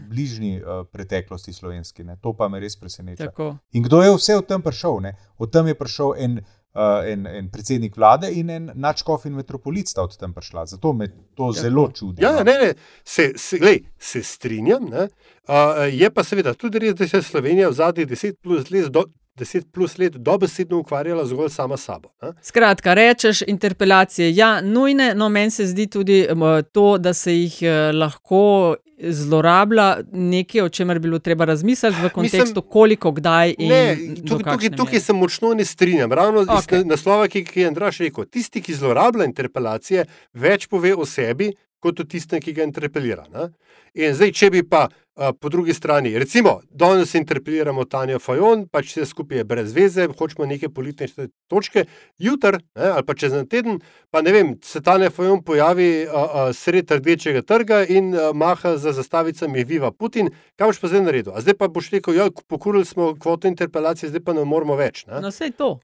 [0.07, 2.03] bližnji uh, preteklosti slovenski.
[2.03, 2.17] Ne?
[2.17, 3.25] To pa me res preseneča.
[3.25, 3.57] Tako.
[3.71, 5.01] In kdo je vse od tam prišel?
[5.01, 5.11] Ne?
[5.37, 6.39] Od tam je prišel en,
[6.75, 10.65] uh, en, en predsednik vlade in en načkov in metropolit sta od tam prišla.
[10.65, 11.51] Zato me to Tako.
[11.61, 12.23] zelo čudi.
[12.23, 12.43] Ja, no.
[12.43, 12.73] ne, ne,
[13.03, 14.89] se, se, lej, se strinjam.
[14.91, 15.07] Ne?
[15.47, 18.89] Uh, je pa seveda tudi res, da se je Slovenija v zadnjih 10 plus let,
[18.91, 19.05] do,
[19.37, 22.09] 10 plus let dobesedno ukvarjala zgolj sama sabo.
[22.21, 22.31] Ne?
[22.41, 27.61] Skratka, rečeš interpelacije, ja, nujne, no meni se zdi tudi em, to, da se jih
[27.61, 33.55] eh, lahko zlorablja nekaj, o čemer bi bilo treba razmisliti v kontekstu, Mislim, koliko, kdaj
[33.57, 36.11] in Ne, tukaj, tukaj, tukaj se močno ne strinjam.
[36.11, 36.79] Ravno okay.
[36.79, 41.51] Iz naslova, ki, ki je Andraš rekel, tisti, ki zlorablja interpelacije, več pove o sebi,
[41.85, 43.25] kot o tistem, ki ga interpelira.
[43.33, 43.49] Ne?
[43.95, 48.89] In zdaj, če bi pa a, po drugi strani, recimo, danes interpeliramo Tanja Fajon, pač
[48.91, 51.85] vse skupaj je brez veze, hočemo neke politične točke,
[52.19, 53.79] jutri ali pa čez en teden,
[54.11, 58.75] pa ne vem, se Tanja Fajon pojavi a, a, sred rdečega trga in a, maha
[58.81, 61.35] za zastavicami Viva Putin, kaj boš pa zdaj naredil?
[61.35, 65.05] A zdaj pa boš rekel, ja, pokurili smo kvoto interpelacije, zdaj pa ne moramo več.
[65.07, 65.23] Ne?
[65.23, 65.77] No, vse to.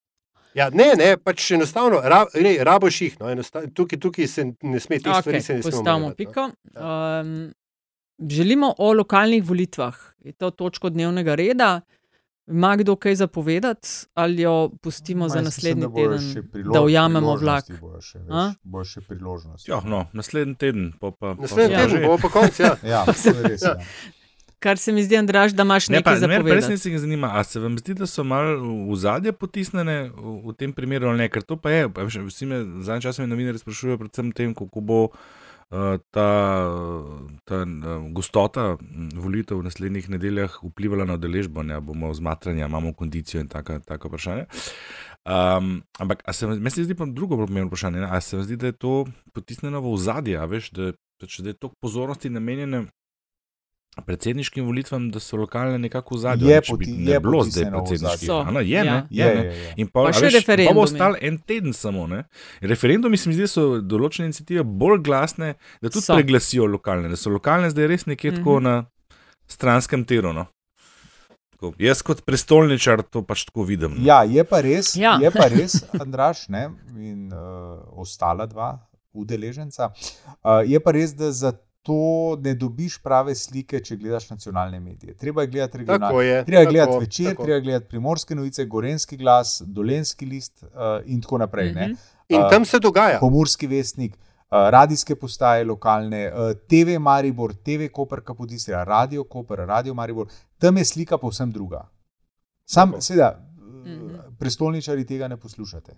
[0.53, 3.17] Ja, ne, ne, pač enostavno, ra, ne, raboš jih.
[3.21, 3.31] No,
[3.73, 5.71] tukaj, tukaj se ne sme, teh okay, stvari se ne sme.
[5.71, 6.49] Postavimo piko.
[6.75, 7.53] Um,
[8.29, 9.95] želimo o lokalnih volitvah.
[10.19, 11.81] Je to točko dnevnega reda?
[12.47, 17.65] Ima kdo kaj zapovedati, ali jo pustimo za naslednji teden, da ujamemo vlak?
[18.29, 18.51] A?
[18.63, 19.69] Bo še priložnost.
[19.69, 20.89] Ja, no, naslednji teden.
[20.99, 22.59] Pa, pa, Naslednji pa, teden bo pa konc.
[22.59, 22.75] Ja.
[22.93, 23.05] Ja,
[23.45, 23.61] res.
[23.61, 23.77] Ja.
[24.61, 26.55] Kar se mi zdi, Andraž, da imaš nekaj ne, zapovedati.
[26.55, 30.53] resnici me zanima, a se vam zdi, da so malo v zadje potisnjene v, v
[30.53, 31.29] tem primeru ali ne?
[31.33, 34.53] Ker to pa je, pa veš, vsi me zadnji čas me novinarji sprašujejo predvsem tem,
[34.53, 36.27] kako bo uh, ta,
[37.49, 38.75] ta uh, gostota
[39.17, 43.79] volitev v naslednjih nedeljah vplivala na udeležbo, ne, bomo zmatrani, a imamo kondicijo in taka,
[43.81, 44.45] taka vprašanja.
[45.25, 48.45] Um, ampak, a se meni se zdi pa drugo pomembno vprašanje, ne, a se vam
[48.45, 52.29] zdi, da je to potisnjeno v ozadje, a veš, da, pač, da je toliko pozornosti
[52.29, 52.85] namenjene
[53.97, 56.47] predsedniškim volitvam, da so lokalne nekako v zadju.
[56.47, 58.29] Je ne, če bi poti- ne je bilo zdaj predsedniških.
[58.29, 58.47] ozadje.
[58.47, 58.83] a ne, Je, Ja.
[58.85, 59.41] ne, Je, je, ne.
[59.45, 59.73] je, je.
[59.77, 60.73] In pa, Pa a še veš, pa referendumi.
[60.73, 62.07] bo ostal en teden samo.
[62.07, 62.23] Ne?
[62.61, 66.13] Referendumi se mi zdi, da so določene inicijative bolj glasne, da tudi So.
[66.13, 68.63] preglasijo lokalne, da so lokalne zdaj res nekje tako Mhm.
[68.63, 68.85] na
[69.47, 70.31] stranskem tiru.
[70.31, 70.47] No.
[71.51, 73.91] Tako, jaz kot prestolničar to pač tako vidim.
[73.91, 74.01] no.
[74.01, 75.19] Ja, je pa res, Ja.
[75.19, 77.37] je pa res Andraš ne, in uh,
[77.93, 78.79] ostala dva
[79.13, 79.91] udeleženca.
[80.41, 81.51] Uh, je pa res, da za
[81.81, 85.13] to ne dobiš prave slike, če gledaš nacionalne medije.
[85.17, 86.25] Treba je gledati regionalne.
[86.25, 86.45] Je.
[86.45, 87.43] Treba je tako, gledati večer, tako.
[87.43, 90.69] treba je gledati primorske novice, gorenski glas, dolenski list uh,
[91.05, 91.71] in tako naprej.
[91.71, 91.91] Mhm.
[91.91, 91.97] Mm
[92.29, 93.19] In tam se dogaja.
[93.19, 94.17] Pomorski vestnik, uh,
[94.51, 100.27] radijske postaje lokalne, uh, TV Maribor, TV Koper Kapodistria, Radio Koper, Radio Maribor,
[100.57, 101.89] tam je slika povsem druga.
[102.65, 103.01] Sam, Tako.
[103.01, 103.47] seveda,
[103.85, 104.05] Mhm.
[104.05, 105.91] uh, prestolničari tega ne poslušate.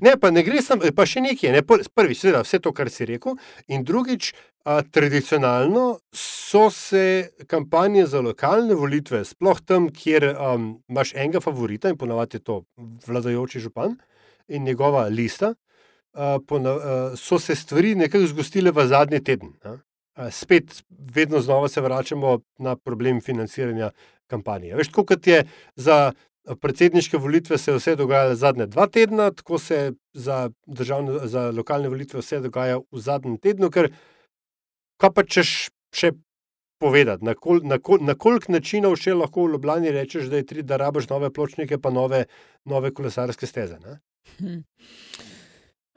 [0.00, 1.52] Ne, pa ne gre samo, pa še nekaj.
[1.54, 1.62] Ne?
[1.66, 3.38] Pr- Prvič, seveda, vse to, kar si rekel,
[3.70, 4.32] in drugič,
[4.68, 11.92] a, tradicionalno so se kampanje za lokalne volitve, sploh tam, kjer um, imaš enega favorita
[11.92, 12.60] in ponavadi je to
[13.06, 13.96] vladajoči župan
[14.48, 15.54] in njegova lista,
[16.12, 19.54] a, pona, a, so se stvari nekako zgostile v zadnji teden.
[19.64, 19.78] Ne?
[20.18, 23.92] A, Spet, vedno znova se vračamo na problem financiranja
[24.26, 24.74] kampanje.
[24.76, 25.44] Veš, kot je
[25.76, 26.12] za
[26.56, 31.88] predsedniške volitve se je vse dogajalo zadnje dva tedna, tako se za, državne, za lokalne
[31.88, 33.90] volitve vse dogaja v zadnjem tednu, ker
[35.00, 35.52] kaj pa češ
[35.94, 36.12] še
[36.78, 40.62] povedati, na, kol, na, kol, na koliko načinov še lahko v Ljubljani rečeš, da, tri-
[40.62, 42.24] da rabiš nove pločnike, pa nove,
[42.64, 43.80] nove kolesarske steze.
[43.82, 43.98] Ne?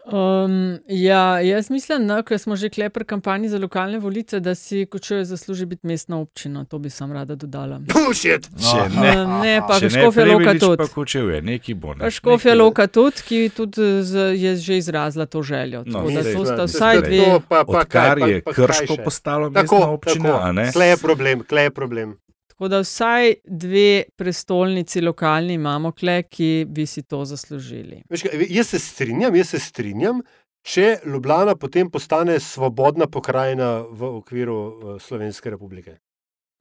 [0.06, 4.86] Um, ja, jaz mislim, no, ker smo že klepr kampanji za lokalne volitve, da si
[4.86, 6.66] Kočuje zasluži biti mestna občina.
[6.66, 7.80] To bi sam rada dodala.
[7.80, 8.49] Bullshit!
[8.52, 9.02] No.
[9.02, 10.78] ne, Um, ne, pa Škofja Loka tudi.
[10.78, 11.93] Pa kočevje, neki bo.
[11.93, 11.99] Ne.
[11.99, 15.84] Pa Škofja Loka tudi, ki tudi z, je že izrazila to željo.
[15.86, 17.26] No, Tako da to sta saj, vsaj saj, dve.
[17.26, 19.04] To pa, pa, Odkar kaj, je pa, pa, kaj krško še?
[19.04, 20.66] postalo mestna Tako, občina, a ne?
[20.66, 20.74] tako.
[20.74, 22.18] Kle je problem, kle je problem.
[22.62, 28.03] Tako da vsaj dve prestolnici lokalni imamo, kle, ki bi si to zaslužili.
[28.09, 30.20] Veš, kaj, jaz se strinjam, jaz se strinjam,
[30.62, 35.95] če Ljubljana potem postane svobodna pokrajina v okviru uh, Slovenske republike.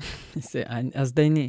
[0.51, 1.45] Se, a, a zdaj ni.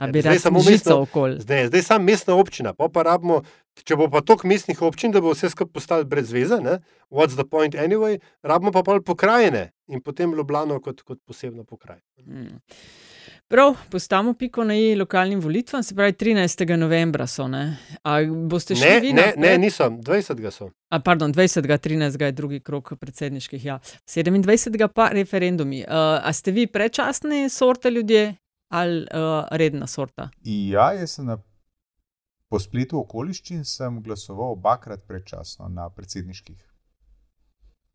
[0.00, 1.36] A Ja, bi zdaj samo samo mestno- okoli.
[1.40, 3.42] Zdaj, zdaj sam mestna občina, pa pa rabimo,
[3.84, 6.78] če bo pa toliko mestnih občin, da bo vse skupaj postalo brez veze, ne?
[7.10, 12.08] what's the point anyway, rabimo pa pol pokrajine in potem Ljubljano kot, kot posebno pokrajino.
[12.24, 12.56] Mm.
[13.50, 16.76] Prav, postavimo piko na i lokalnim volitvam, se pravi 13.
[16.76, 17.48] novembra so.
[17.48, 17.76] Ne?
[18.02, 18.16] A
[18.48, 19.38] boste šli Ne, vi ne, napred?
[19.38, 20.70] ne, niso, 20 so.
[20.88, 21.78] A, pardon, 20.
[21.78, 22.22] 13.
[22.22, 23.78] je drugi krok predsedniških, ja.
[24.06, 24.88] 27.
[24.88, 25.80] pa referendumi.
[25.80, 25.86] Uh,
[26.22, 28.34] a ste vi prečasni sorte ljudje
[28.68, 30.30] ali uh, redna sorta?
[30.44, 31.38] Ja, jaz sem na,
[32.48, 36.66] po spletu okoliščin sem glasoval obakrat predčasno na predsedniških.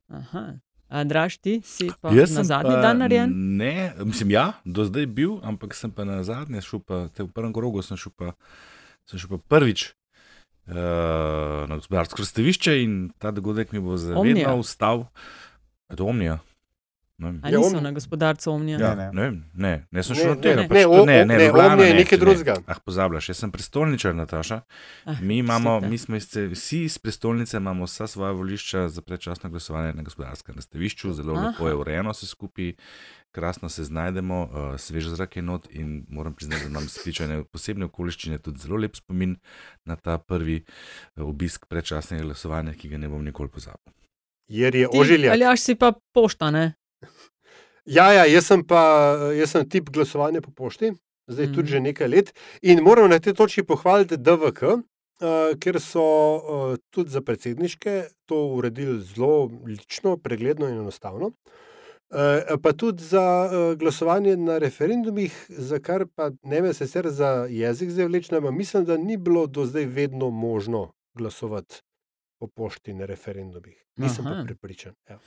[0.08, 0.60] Aha.
[0.90, 3.32] Draž ti si pa Jaz na zadnji pa dan narejen?
[3.58, 7.32] Ne, mislim, ja, do zdaj bil, ampak sem pa na zadnje šel, pa, te v
[7.34, 8.36] prvem krogu sem šel pa,
[9.10, 9.90] sem šel pa prvič
[10.70, 14.14] uh, na gospodarsko razstavišče in ta dogodek mi bo Omnija.
[14.14, 15.08] zavedno ustal.
[15.90, 16.38] Je
[17.18, 17.32] to omnija?
[17.32, 17.40] Ne vem.
[17.44, 18.80] A Ja, niso Omni- na gospodarcu Omnija?
[18.80, 19.12] Ja, Ne,
[19.54, 20.56] ne, ne, sem Ne, šel ne, tega.
[20.56, 22.26] ne, pač ne, ne, o- ne, ne, Ljubljana Omni je ne, nekaj ne.
[22.26, 22.56] drugega.
[22.68, 24.62] Ah, pozabljaš, jaz sem prestolničar, Nataša.
[25.06, 29.50] Ah, Mi imamo, mi smo iz, vsi iz prestolnice, imamo vsa svoja volišča za predčasno
[29.50, 31.48] glasovanje na gospodarskem nastavišču, zelo Aha.
[31.48, 32.74] lepo je urejeno vse skupaj,
[33.32, 37.86] krasno se znajdemo, uh, svež zrak je not in moram priznati, da imam spričane posebne
[37.86, 39.36] okoliščine, tudi zelo lep spomin
[39.86, 40.64] na ta prvi
[41.16, 43.94] eh, obisk predčasnega glasovanja, ki ga ne bom nikoli pozabil.
[44.48, 45.32] Jer je Ti, ožiljak.
[45.32, 46.74] Aljaš si pa pošta, ne?
[47.86, 48.82] Ja, ja, jaz sem pa
[49.38, 50.92] jaz sem tip glasovanja po pošti,
[51.30, 51.56] zdaj Mhm.
[51.56, 52.34] tudi že nekaj let.
[52.62, 58.48] In moram na tej točki pohvaliti DVK, uh, ker so uh, tudi za predsedniške to
[58.58, 61.32] uredili zelo lično, pregledno in enostavno.
[62.10, 67.46] Uh, pa tudi za uh, glasovanje na referendumih, za kar pa ne me sicer za
[67.50, 71.85] jezik zdaj vleče, ampak mislim, da ni bilo do zdaj vedno možno glasovati
[72.48, 73.76] po pošti na referendumih.
[73.98, 74.36] Nisem Aha.
[74.36, 74.94] pa pripričan.
[75.10, 75.20] Ja.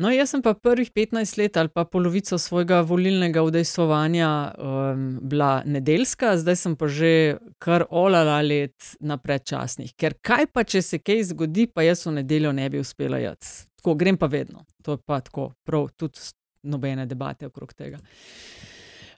[0.00, 5.62] No, jaz sem pa prvih 15 let ali pa polovico svojega volilnega udejstvovanja um, bila
[5.66, 9.92] nedeljska, zdaj sem pa že kar olala let na predčasnih.
[9.96, 13.46] Ker kaj pa, če se kaj zgodi, pa jaz v nedeljo ne bi uspela jeti.
[13.80, 14.64] Tako grem pa vedno.
[14.84, 16.32] To je pa tako, prav tudi
[16.62, 18.00] nobene debate okrog tega.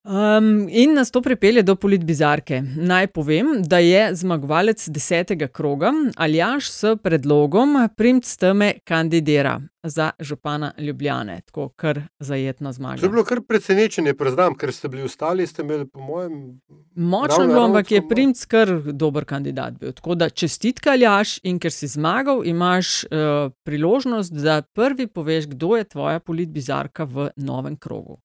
[0.05, 2.63] Um, in nas to pripelje do politbizarke.
[2.77, 10.73] Naj povem, da je zmagovalec desetega kroga Aljaš s predlogom Primc Teme kandidira za župana
[10.79, 11.41] Ljubljane.
[11.47, 12.97] Tako kar zajetna zmaga.
[13.01, 16.61] To je bilo kar presenečenje, priznam, ker ste bili ostali, ste imeli, po mojem,
[16.95, 18.03] Močno bilo, ampak je.
[18.09, 19.93] Primc kar dober kandidat bil.
[19.93, 25.77] Tako da čestitka Aljaš in ker si zmagal, imaš uh, priložnost, da prvi poveš, kdo
[25.77, 28.19] je tvoja politbizarka v novem krogu.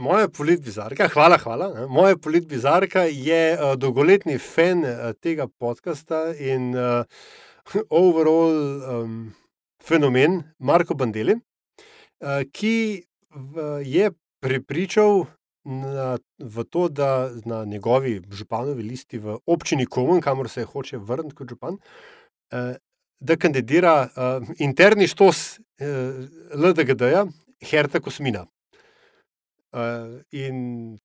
[0.00, 1.86] Moja politbizarka, hvala, hvala.
[1.88, 7.04] Moja politbizarka je uh, dolgoletni fan uh, tega podcasta in uh,
[8.02, 9.34] overall um,
[9.84, 15.26] fenomen Marko Bandeli, uh, ki v, je prepričal
[15.64, 21.36] na, v to, da na njegovi županovi listi v občini Komen, kamor se hoče vrniti
[21.36, 22.72] kot župan, uh,
[23.20, 26.24] da kandidira uh, interni štos uh,
[26.56, 27.26] LDGD-ja
[27.60, 28.46] Herta Kosmina.
[29.72, 29.78] Uh,
[30.30, 30.54] in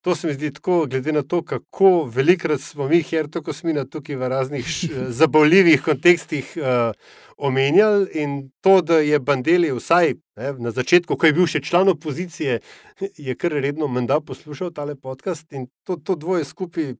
[0.01, 4.15] to se mi zdi tako, glede na to, kako velikokrat smo mi, Herto Kosmina, tukaj
[4.15, 4.89] v raznih š-
[5.19, 6.91] zabavljivih kontekstih uh,
[7.37, 11.89] omenjali, in to, da je Bandeli vsaj ne, na začetku, ko je bil še član
[11.89, 12.59] opozicije,
[13.17, 16.95] je kar redno menda poslušal tale podcast in to, to dvoje skupaj.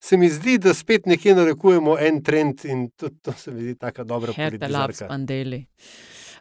[0.00, 3.74] Se mi zdi, da spet nekje narekujemo en trend, in to, to se mi zdi
[3.74, 4.32] tako dobra.
[5.08, 5.64] Pandeli.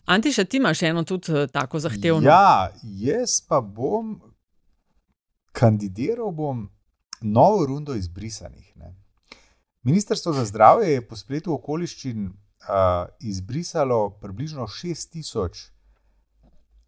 [0.06, 2.28] Antiša, ti imaš eno tudi eh, tako zahtevno.
[2.28, 4.20] Ja, jaz pa bom
[5.60, 6.70] kandidiral bom
[7.22, 8.74] novo rundo izbrisanih.
[8.76, 8.96] Ne.
[9.84, 12.34] Ministrstvo za zdravje je po spletu okoliščin uh,
[13.20, 15.70] izbrisalo približno 6000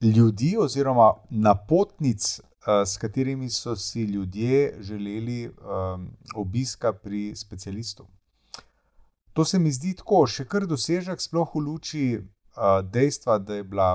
[0.02, 2.46] ljudi oziroma napotnic, uh,
[2.86, 8.08] s katerimi so si ljudje želeli um, obiska pri specialistu.
[9.34, 13.64] To se mi zdi tako, še kar dosežek, sploh v luči uh, dejstva, da je
[13.64, 13.90] bila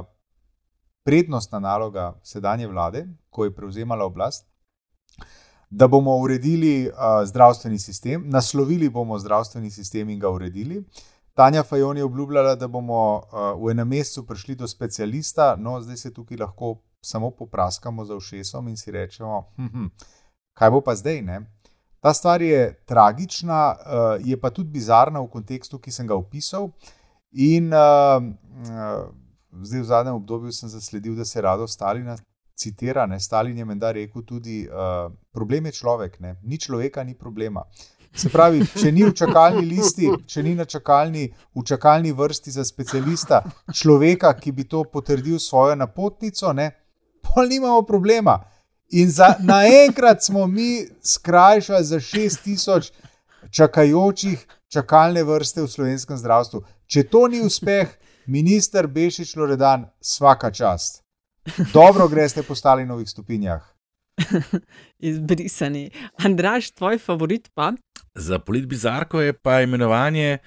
[1.04, 4.46] prednostna naloga sedanje vlade, ko je prevzemala oblast,
[5.70, 10.84] da bomo uredili uh, zdravstveni sistem, naslovili bomo zdravstveni sistem in ga uredili.
[11.34, 15.96] Tanja Fajon je obljubljala, da bomo uh, v enem mesecu prišli do specialista, no zdaj
[15.96, 19.86] se tukaj lahko samo popraskamo za ušesom in si rečemo, hm, hm,
[20.54, 21.22] kaj bo pa zdaj.
[21.22, 21.40] Ne?
[22.00, 26.70] Ta stvar je tragična, uh, je pa tudi bizarna v kontekstu, ki sem ga opisal.
[27.32, 29.10] In uh, uh,
[29.62, 32.16] zdaj v zadnjem obdobju sem zasledil, da se rado Stalina
[32.56, 33.06] citira.
[33.06, 33.20] Ne?
[33.20, 36.36] Stalin je menda rekel tudi: uh, problem je človek, ne?
[36.42, 37.64] ni človeka, ni problema.
[38.16, 42.64] Se pravi, če ni v čakalni listi, če ni na čakalni, v čakalni vrsti za
[42.64, 46.70] specialista človeka, ki bi to potrdil svojo napotnico, ne,
[47.20, 48.38] pol nimamo problema.
[48.96, 52.92] In za, naenkrat smo mi skrajšali za 6000
[53.50, 56.62] čakajočih čakalne vrste v slovenskem zdravstvu.
[56.86, 57.90] Če to ni uspeh,
[58.26, 61.05] minister Bešič Loredan, svaka čast.
[61.72, 63.76] Dobro greste po Stalinovih stopinjah.
[64.98, 65.90] Izbrisani.
[66.24, 67.72] Andraš, tvoj favorit pa?
[68.14, 70.38] Za politbizarko je pa imenovanje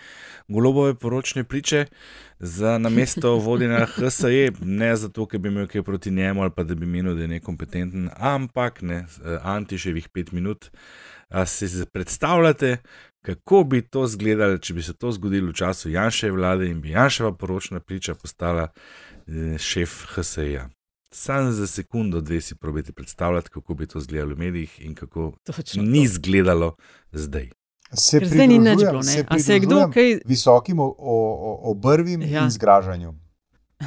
[0.48, 1.86] golobove poročne priče
[2.40, 6.76] za namesto vodjenja HSE, ne zato, ker bi imel kaj proti njemu ali pa da
[6.76, 10.72] bi menil, da je nekompetenten, ampak ne, eh, Antiševih pet minut.
[11.30, 12.78] A si predstavljate,
[13.22, 16.90] kako bi to izgledalo, če bi se to zgodilo v času Janševe vlade in bi
[16.90, 18.68] Janševa poročna priča postala
[19.28, 20.70] eh, šef HSE-ja.
[21.12, 25.32] Sam za sekundo, dve si probejte predstavljati, kako bi to izgledalo v medijih in kako
[25.46, 26.04] Točno ni to.
[26.04, 26.76] izgledalo
[27.12, 27.50] zdaj.
[27.94, 29.04] Se zdaj ni nič bilo, ne?
[29.06, 32.44] se A se je kdo kaj- Visokim o- o- obrvim Ja.
[32.44, 33.14] in zgražanju.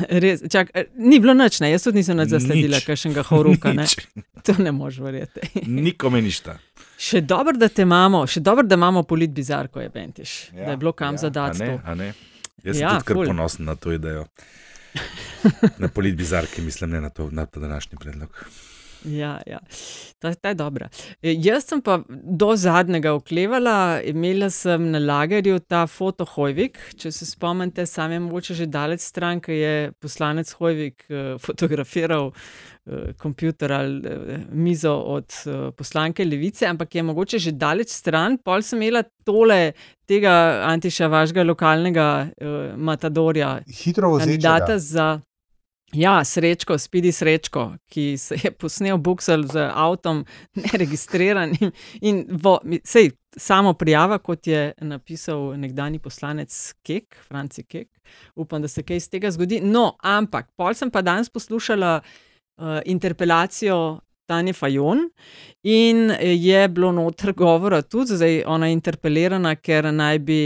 [0.08, 1.70] Res, čak, eh, ni bilo noč, ne?
[1.70, 2.84] jaz tudi nisem nič zasledila, Nič.
[2.84, 3.72] kakšnega horuka.
[3.72, 3.82] ne.
[3.82, 3.96] Nič.
[4.42, 5.40] To ne moš verjeti.
[5.68, 6.58] Nikome ništa.
[6.98, 10.64] Še dobro, da te imamo, še dobro, da imamo polit bizar, ko je Bentiš, ja,
[10.64, 11.80] da je bilo kam ja, ja, A zadati ne, to.
[11.84, 12.14] a ne?
[12.64, 13.26] Jaz sem Ja, tudi kar ful.
[13.26, 14.26] ponosen na to idejo.
[15.78, 18.44] Na polit bizarki, mislim, ne na to, na ta današnji predlog.
[19.04, 19.58] Ja, ja.
[20.18, 20.88] Ta, ta je dobra.
[21.22, 26.78] E, Jaz sem pa do zadnjega oklevala, imela sem na lagerju ta foto Hojvik.
[26.98, 32.30] Če se spomnite, sam je mogoče že daleč stran, ki je poslanec Hojvik eh, fotografiral
[32.30, 38.38] eh, kompjuter ali eh, mizo od eh, poslanke Levice, ampak je mogoče že daleč stran.
[38.38, 39.72] Pol sem imela tole
[40.06, 45.18] tega Antiša, vašega lokalnega eh, matadorja, Hitro kandidata za.
[45.92, 50.24] Ja, srečko, spidi srečko, ki se je posnel buksel z avtom,
[50.64, 51.72] neregistriranim.
[52.00, 57.88] In vo, sej, samo prijava, kot je napisal nekdani poslanec Kek, Franci Kek.
[58.34, 59.60] Upam, da se kaj iz tega zgodi.
[59.60, 64.98] No, ampak pol sem pa danes poslušala uh, interpelacijo Tanja Fajon
[65.62, 70.40] in je bilo noter govora tudi, zdaj ona je interpelirana, ker naj bi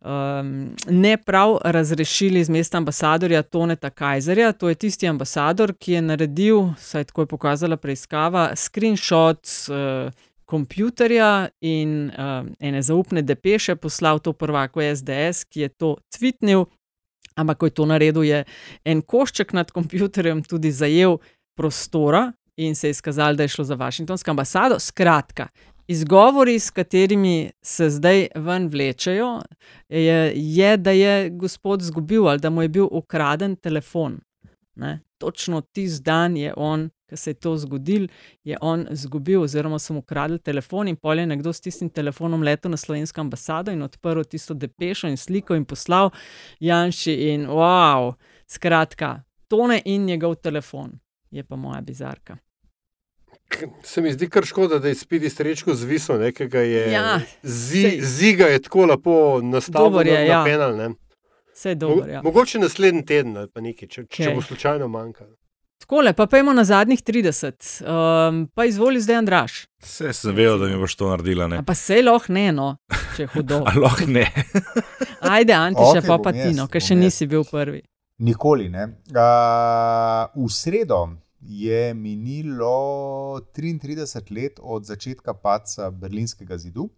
[0.00, 4.52] um, ne prav razrešili z mesta ambasadorja Toneta Kajzerja.
[4.52, 9.44] To je tisti ambasador, ki je naredil, saj tako je pokazala preiskava, screenshot.
[9.68, 10.12] Uh,
[10.48, 16.64] Kompjuterja in uh, ene zaupne depeše poslal to prvako SDS, ki je to tvitnil,
[17.36, 18.38] ampak ko je to naredil, je
[18.84, 21.18] en košček nad kompjuterjem tudi zajel
[21.52, 24.78] prostora in se je izkazalo, da je šlo za Washingtonsko ambasado.
[24.78, 25.48] Skratka,
[25.86, 29.40] izgovori, s katerimi se zdaj ven vlečejo,
[29.88, 34.20] je, je da je gospod izgubil ali da mu je bil ukraden telefon.
[34.74, 35.00] Ne?
[35.18, 38.08] Točno tisti dan je on, ki se je to zgodil,
[38.44, 42.42] je on izgubil, oziroma so mu ukradli telefon, in pol je nekdo s tistim telefonom
[42.42, 46.10] letel na slovensko ambasado in odprl tisto depešo in sliko in poslal
[46.60, 47.14] Janši.
[47.32, 48.12] In wow,
[48.46, 50.92] skratka, tone in njegov telefon
[51.30, 52.36] je pa moja bizarka.
[53.82, 56.92] Se mi zdi kar škoda, da je spidi srečko zvisel, nekega je.
[56.92, 58.00] Ja, zi, sej.
[58.02, 60.38] ziga je tako lepo nastavljen Dober je, na, ja.
[60.38, 60.76] na penal.
[60.76, 60.88] Ne?
[61.54, 62.06] Vse je Mo, dobro.
[62.10, 62.22] Ja.
[62.22, 64.34] mogoče naslednji teden ali pa nekaj, če, če Okej.
[64.34, 65.34] bo slučajno manjkalo.
[65.78, 67.82] Tako, pa pojmo na zadnjih 30.
[68.28, 69.66] Um, pa izvoli zdaj, Andraš.
[69.82, 71.46] Vse sem vedel, da mi boš to naredila.
[71.48, 71.58] Ne?
[71.58, 72.76] A pa se lahko ne, no,
[73.16, 73.62] če je hudo.
[73.68, 74.26] A lahko ne.
[75.36, 77.00] Ajde, Antiša, Okej, pa pa Tino, ker še jaz.
[77.00, 77.80] nisi bil prvi.
[78.18, 78.84] Nikoli ne.
[79.14, 81.06] Uh, v sredo
[81.40, 86.88] je minilo 33 let od začetka padca Berlinskega zidu,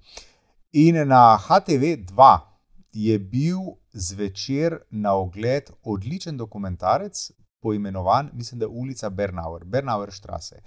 [0.72, 2.38] in na HTV2
[2.92, 3.58] je bil
[3.92, 7.30] zvečer na ogled odličen dokumentarec,
[7.62, 10.62] poimenovan, mislim, da je ulica Bernauer, Bernauer Strasse.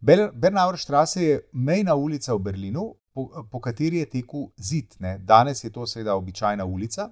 [0.00, 4.96] Ber- Bernauer Strasse je mejna ulica v Berlinu, po, po kateri je tekel zid.
[4.98, 5.18] Ne.
[5.18, 7.10] Danes je to seveda običajna ulica.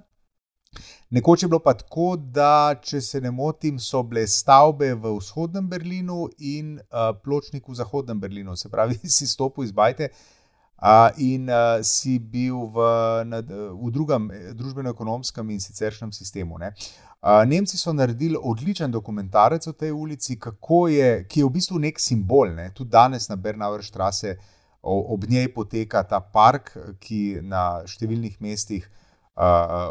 [1.11, 5.69] Nekoč je bilo pa tako, da če se ne motim, so bile stavbe v vzhodnem
[5.69, 11.49] Berlinu in uh, pločnik v zahodnem Berlinu, se pravi, si stopil iz Bajte uh, in
[11.49, 12.91] uh, si bil v,
[13.25, 16.61] na, v drugem eh, družbeno-ekonomskem in siceršnjem sistemu.
[16.61, 16.75] Ne.
[17.23, 21.97] Uh, Nemci so naredili odličen dokumentarec o tej ulici, je, ki je v bistvu nek
[21.99, 22.53] simbol.
[22.53, 22.69] Ne.
[22.77, 24.37] Tudi danes na Bernauer Strasse
[24.83, 29.08] o- ob njej poteka ta park, ki na številnih mestih uh,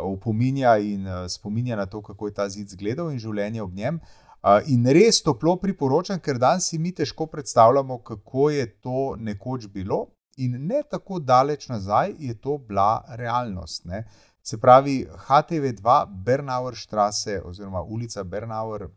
[0.04, 4.00] opominja in uh, spominja na to, kako je ta zid izgledal in življenje ob njem.
[4.44, 9.68] Uh, in res toplo priporočam, ker danes si mi težko predstavljamo, kako je to nekoč
[9.68, 13.86] bilo, in ne tako daleč nazaj je to bila realnost.
[13.86, 14.06] Ne?
[14.44, 18.88] Se pravi, HTV2, Bernauer Strasse oziroma ulica Bernauer,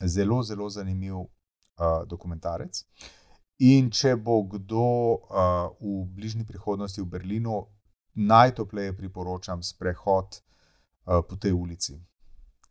[0.00, 1.26] zelo, zelo zanimiv uh,
[2.06, 2.84] dokumentarec.
[3.58, 7.66] In če bo kdo uh, v bližnji prihodnosti v Berlinu,
[8.14, 10.40] najtopleje priporočam sprehod
[11.06, 11.98] uh, po tej ulici.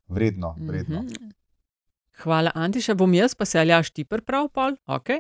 [0.07, 1.01] Vredno, vredno.
[1.01, 1.31] Mhm.
[2.23, 2.93] Hvala, Antiša.
[2.93, 4.75] Bom jaz, pa se aljaš ti prav, pol.
[4.85, 5.19] Okay.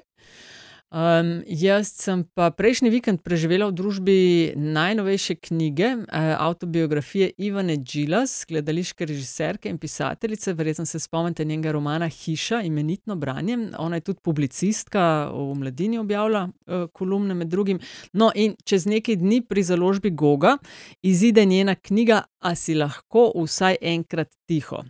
[0.93, 4.17] Um, jaz sem pa prejšnji vikend preživela v družbi
[4.53, 10.53] najnovejše knjige, uh, autobiografije Ivane Džilas, gledališke režiserke in pisateljice.
[10.53, 13.57] Verjetno se spomnite njenega romana Hiša, imenitno branje.
[13.77, 17.79] Ona je tudi publicistka, v mladini objavlja uh, kolumne med drugim.
[18.13, 20.57] No, in čez nekaj dni pri založbi Goga
[21.01, 24.83] izide njena knjiga A si lahko vsaj enkrat tiho.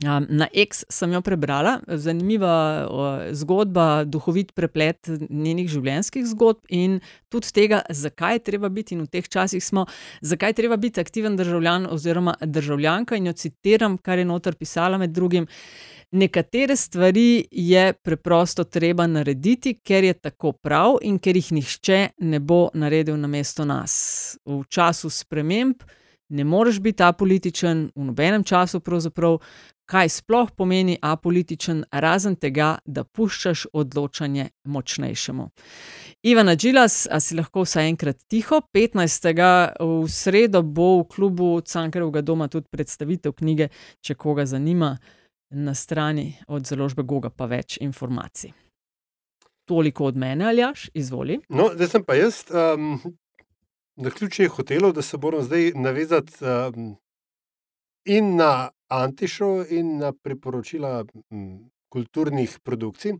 [0.00, 2.52] Um, na X sem jo prebrala, zanimiva
[2.88, 6.94] uh, zgodba, duhovit preplet njenih življenjskih zgodb in
[7.28, 9.84] tudi tega, zakaj je treba biti, in v teh časih smo,
[10.24, 13.20] zakaj je treba biti aktiven državljan oziroma državljanka.
[13.20, 15.50] In jo citiram, kar je noter pisala med drugim.
[16.16, 22.40] Nekatere stvari je preprosto treba narediti, ker je tako prav in ker jih nihče ne
[22.40, 24.38] bo naredil namesto nas.
[24.48, 25.84] V času sprememb
[26.30, 29.38] ne moreš biti apolitičen v nobenem času, pravzaprav,
[29.90, 35.48] kaj sploh pomeni apolitičen, razen tega, da puščaš odločanje močnejšemu.
[36.30, 39.30] Ivana Džilas, a si lahko vsaj enkrat tiho, 15.
[39.80, 43.70] v sredo bo v klubu Cankarevega doma tudi predstavitev knjige,
[44.00, 44.94] če koga zanima,
[45.50, 48.52] na strani od založbe Goga pa več informacij.
[49.66, 51.40] Toliko od mene, Aljaš, izvoli.
[51.48, 52.44] No, zdaj sem pa jaz.
[52.50, 53.00] Um,
[53.96, 56.94] na ključe je hotelo, da se moram zdaj navezati um,
[58.04, 61.04] in na Antišo, in na priporočila
[61.90, 63.18] kulturnih produkcij.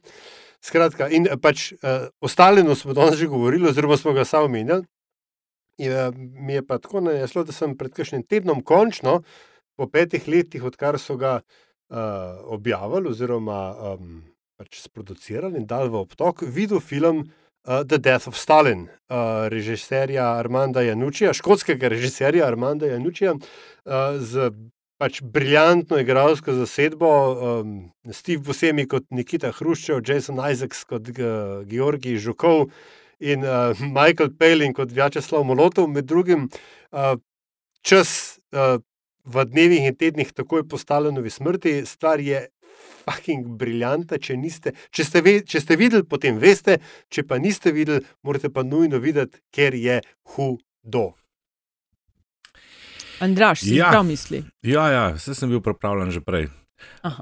[0.63, 4.85] Skratka, in pač uh, ostaleno smo danes že govorili, oziroma smo ga samo omenjali.
[5.81, 9.23] Je, mi je pa tako najeslo, da sem pred kakšnim tednom končno,
[9.79, 11.97] po petih letih, odkar so ga uh,
[12.53, 13.61] objavili, oziroma
[13.95, 14.21] um,
[14.61, 17.25] pač sproducirali in dal v obtok, videl film
[17.65, 24.51] uh, The Death of Stalin, uh, režiserja Armanda Janučija, škotskega režiserja Armanda Janučija, uh, z
[25.01, 27.77] pač briljantno igralsko zasedbo, um,
[28.13, 32.69] Steve Buscemi kot Nikita Hruščev, Jason Isaacs kot uh, Georgij Žukov
[33.21, 36.51] in uh, Michael Palin kot Vjačeslav Molotov, med drugim.
[36.93, 37.17] Uh,
[37.81, 38.77] čas uh,
[39.25, 42.47] v dnevih in tednih takoj po Stalinovi smrti, stvar je
[43.05, 44.19] fucking briljanta.
[44.19, 46.79] Če, niste, če, ste ve, če ste videli, potem veste,
[47.09, 50.01] če pa niste videli, morate pa nujno videti, ker je
[50.35, 51.11] hudo.
[53.21, 53.91] Andraš, si Ja.
[53.91, 54.45] prav misli.
[54.63, 56.49] Ja, ja, vse sem bil pripravljen že prej.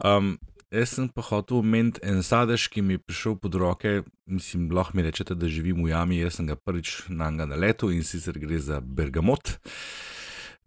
[0.05, 0.39] Um,
[0.71, 4.03] jaz sem pa hotel omeniti en sadež, ki mi je prišel pod roke.
[4.31, 6.21] Mislim, lahko mi rečete, da živim v jami.
[6.23, 9.59] Jaz sem ga prvič na njega naletel in sicer gre za bergamot.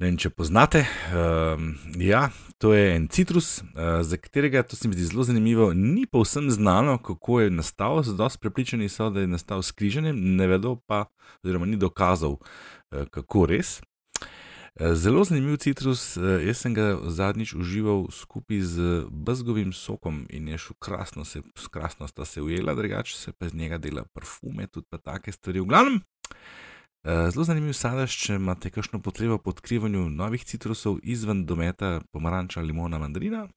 [0.02, 0.80] Ne vem, če poznate.
[1.14, 2.24] Um, ja,
[2.58, 6.48] to je en citrus, uh, za katerega, to se mi zdi zelo zanimivo, ni povsem
[6.50, 8.02] znano, kako je nastal.
[8.04, 11.04] Zelo prepričani so, da je nastal s križanjem, ne vedo pa,
[11.44, 13.76] oziroma ni dokazal, uh, kako res.
[14.80, 20.48] Eh, Zelo zanimiv citrus, eh, jaz sem ga zadnjič užival skupaj z bezgovim sokom in
[20.48, 24.68] je šel krasno, se, krasno sta se ujela, drugače se pa iz njega dela parfume,
[24.68, 25.60] tudi pa take stvari.
[25.60, 26.71] V glavnem, eh,
[27.06, 33.00] zelo zanimiv sadež, če imate kakšno potrebo po odkrivanju novih citrusov izven dometa pomaranča, limona,
[33.02, 33.48] mandarina.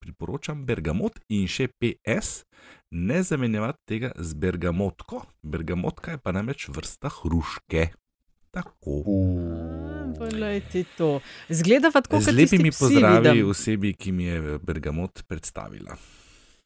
[0.00, 2.44] Priporočam bergamot in še PS,
[2.90, 5.24] ne zamenjavati tega z bergamotko.
[5.42, 7.90] Bergamotka je pa namreč vrsta hruške.
[8.50, 9.02] Tako.
[10.18, 11.20] Poglej ti to.
[11.48, 13.50] Zgleda pa tako, Z kot lepimi tisti psi, pozdravi vidim.
[13.52, 15.94] osebi, ki mi je bergamot predstavila.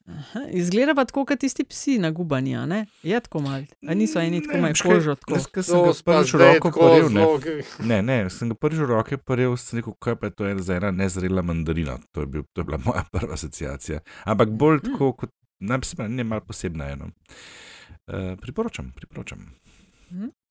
[0.04, 2.86] Aha, Izgleda pa tako, kot tisti psi na gubanju, a ne?
[3.02, 3.62] Je tako malo.
[3.88, 5.34] A niso eni tako malo veš kaj, kožo tako.
[5.34, 7.24] jaz, ko sem ga prvič v roko poril, ne.
[7.80, 10.62] Ne, ne, sem ga prvič v roke poril, sem rekel, kaj pa je to ena
[10.62, 11.96] za ena nezrela mandarina.
[12.12, 14.00] To je, bil, to je bila moja prva asociacija.
[14.24, 14.90] Ampak bolj Hm.
[14.90, 17.08] tako, kot naj bi se pravi, ne malo posebna eno.
[18.04, 19.46] Uh, priporočam, priporočam.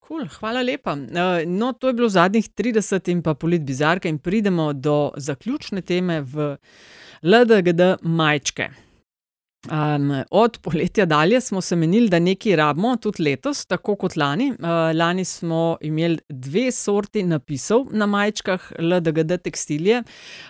[0.01, 0.97] Cool, hvala lepa.
[0.97, 5.81] Eh, No, to je bilo zadnjih 30 in pa polit bizarka, in pridemo do zaključne
[5.81, 6.57] teme v
[7.21, 8.69] LDGD majčke.
[9.71, 14.49] Um, od poletja dalje smo se menili, da nekaj rabimo, tudi letos, tako kot lani.
[14.51, 20.03] Uh, lani smo imeli dve sorti napisov na majčkah LDGD tekstilije.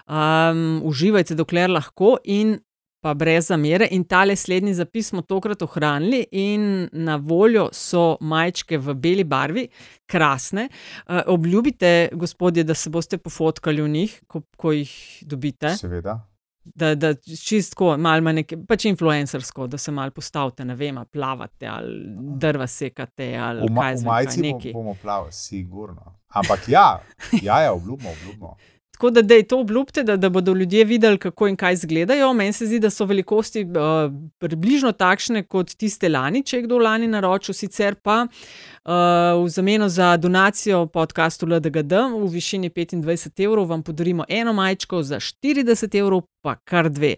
[0.08, 2.58] Um, uživajte, dokler lahko, in
[3.04, 3.88] pa brez zamere.
[3.92, 9.68] In tale slednji zapis smo tokrat ohranili, in na voljo so majčke v beli barvi,
[10.10, 10.70] krasne.
[11.06, 15.78] Uh, obljubite, gospodje, da se boste pofotkali v njih, ko, ko jih dobite.
[15.78, 16.24] Seveda.
[16.64, 21.68] Da, da čistko, malo ima nekaj, pač influencersko, da se malo postavite, ne vem, plavate
[21.68, 22.06] ali
[22.40, 24.74] drva sekate ali V, ma, v znam, kaj majici bom, neki.
[24.74, 26.14] bomo plavali, sigurno.
[26.28, 27.02] Ampak ja,
[27.42, 28.56] ja, ja obljubimo, obljubimo.
[29.04, 32.34] Tako da, da je to obljubite, da, da bodo ljudje videli, kako in kaj izgledajo.
[32.34, 36.78] Meni se zdi, da so velikosti uh, približno takšne kot tiste lani, če je kdo
[36.80, 43.68] lani naročil, sicer pa uh, v zameno za donacijo podkastu LDGD v višini 25 evrov
[43.68, 47.16] vam podarimo eno majčko, za 40 evrov pa kar dve.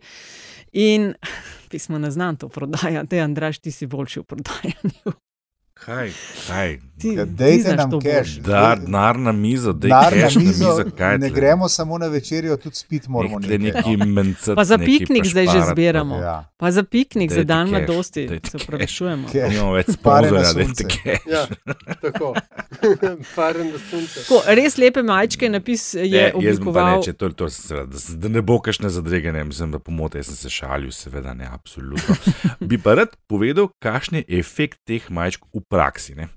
[0.73, 1.13] In
[1.69, 5.15] pismo ne znam to prodajati, Andraš, ti si boljši v prodajanju.
[5.75, 6.09] Kaj,
[6.47, 6.79] kaj?
[6.95, 8.23] Ti, Ja, ti dejte znaš nam to bolje.
[8.41, 11.35] Dar, denar na mizo, da je Denar na mizo, kaj ne tle?
[11.35, 13.81] gremo samo na večerjo, tudi spiti moramo Nekaj, nekaj.
[13.83, 14.05] neki no.
[14.07, 16.15] mencet, Pa za piknik zdaj že pa- zbiramo.
[16.17, 16.49] Ja.
[16.57, 19.27] Pa za piknik, za Dajte dan mladosti, se upravičujemo.
[19.49, 21.27] Nimamo več sponzorja, da je cash.
[21.27, 21.45] Ja,
[22.01, 22.33] tako.
[23.35, 26.97] Tako, res lepe majčke, napis je Ne, pa oblikoval.
[26.97, 30.25] reče, to, to, seveda, da, da ne bo kakšne zadrege, ne mislim, da pomote, jaz
[30.25, 32.15] sem se šalil, seveda ne, absolutno.
[32.61, 36.15] Bi pa rad povedal, kakšen je efekt teh majčk v praksi.
[36.15, 36.27] Ne.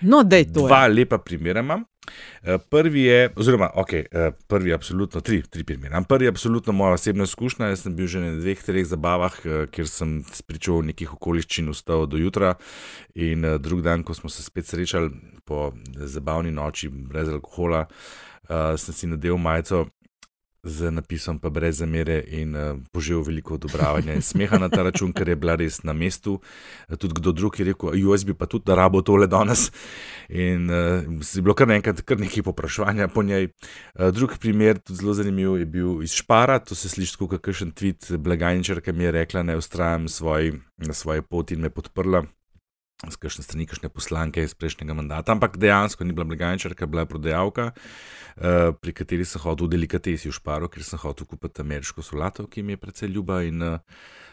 [0.00, 0.66] No, da je to.
[0.66, 0.94] Dva je.
[0.94, 1.84] lepa primera imam.
[2.42, 4.06] Eh, Prvi je, oziroma, ok, eh,
[4.46, 6.02] prvi je absolutno tri, tri primere.
[6.08, 7.66] Prvi je absolutno moja osebna izkušnja.
[7.66, 12.06] Jaz sem bil že na dveh, treh zabavah, eh, kjer sem spričal nekih okoliščin, vstal
[12.06, 12.54] do jutra.
[13.14, 15.10] In eh, drug dan, ko smo se spet srečali
[15.44, 17.86] po zabavni noči, brez alkohola,
[18.76, 19.84] sem si nadel majico
[20.62, 25.12] z napisom pa brez zamere in uh, požel veliko odobravanja in smeha na ta račun,
[25.12, 26.40] ker je bila res na mestu.
[26.98, 27.96] Tudi kdo drug je rekel,
[28.26, 29.70] bi pa tudi rabo tole danes.
[30.28, 33.48] In uh, je bilo kar naenkrat kar nekaj popraševanja po njej.
[33.94, 37.72] Uh, drug primer, tudi zelo zanimiv, je bil iz Špara, to se sliši kot kakšen
[37.72, 42.24] tweet blagajničarka mi je rekla, naj ustrajam svoj, na svoji poti in me podprla.
[43.00, 47.08] Z kakšne strani, kakšne poslanke iz prejšnjega mandata, ampak dejansko ni bila blagajničarka, bila je
[47.08, 52.04] prodajalka, uh, pri kateri sem hodil v delikatesi v Šparu, ker sem hotel kupiti ameriško
[52.04, 53.40] solato, ki mi je precej ljuba.
[53.48, 53.80] In uh,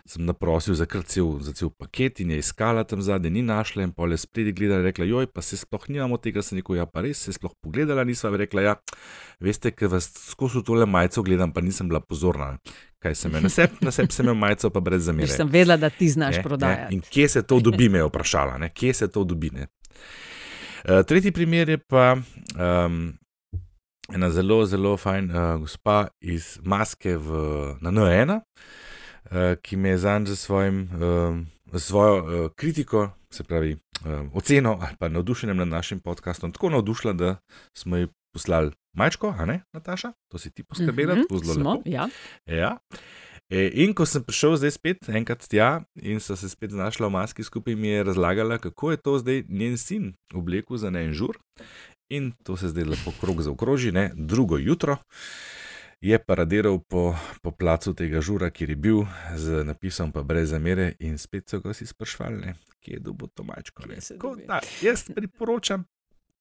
[0.08, 3.84] sem naprosil za kar cel, za cel paket in je iskala tam zadnji, ni našla
[3.84, 6.86] in pole spredi gledala in rekla: Joj, pa se sploh nimamo tega, sem rekel: Ja,
[6.86, 8.76] pa res se sploh pogledala, nisva rekla: Ja,
[9.44, 12.54] veste, ker vas skozi tole majico gledam, pa nisem bila pozorna.
[13.04, 15.28] Kaj sem imel na sebi, na sebi sem imel majico, pa brez zamere.
[15.30, 16.96] Sem vedela, da ti znaš Ne, prodajati.
[16.96, 18.72] ne, In kje se to dobi, me je vprašala, ne?
[18.74, 19.52] kje se to dobi.
[19.54, 19.68] Ne?
[20.88, 23.14] Uh, tretji primer je pa um,
[24.16, 27.30] ena zelo, zelo fajn uh, gospa iz Maske v,
[27.82, 28.42] na N1, uh,
[29.62, 30.90] ki me je zanj za svojim,
[31.74, 32.16] svojo
[32.46, 33.78] uh, kritiko, se pravi
[34.34, 37.36] oceno ali pa navdušenjem nad našim podkastom, tako navdušila, da
[37.78, 40.12] smo ji poslali majčko, a ne, Nataša?
[40.28, 41.82] To si ti poskrbela, Mhm, tako zelo smo, lepo.
[41.86, 42.08] ja.
[42.46, 42.78] Ja.
[43.50, 47.12] E, in ko sem prišel zdaj spet enkrat tja in so se spet znašla v
[47.12, 51.38] maski skupaj, mi je razlagala, kako je to zdaj njen sin oblekel za en žur.
[52.10, 54.12] In to se zdaj lepo krog zaokroži, ne?
[54.16, 54.98] drugo jutro
[56.02, 59.04] je paradiral po, po placu tega žura, kjer je bil
[59.36, 63.44] z napisom pa brez zamere in spet so ga vsi sprašvali, kje je dobil to
[63.44, 63.84] mačko.
[64.48, 65.86] da, Jaz priporočam,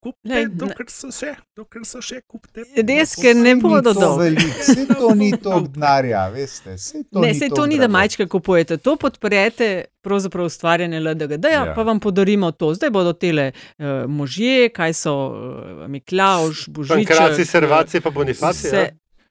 [0.00, 2.66] kupite, Lej, ne- dokler so še, dokler so še, kupite.
[2.76, 6.76] Res, ker ne bodo to veliko, Saj to ni toliko denarja, veste.
[6.78, 9.70] Saj to Ne, ni sej to toliko ni, da majčke kupujete, to podprete
[10.04, 11.64] pravzaprav ustvarjanje LDGD, ja.
[11.64, 11.74] Ja.
[11.74, 12.74] pa vam podarimo to.
[12.74, 16.92] Zdaj bodo tele uh, možje, kaj so uh, Miklauš, Božič.
[16.92, 18.68] Pankraci, servaci, pa bonifaci.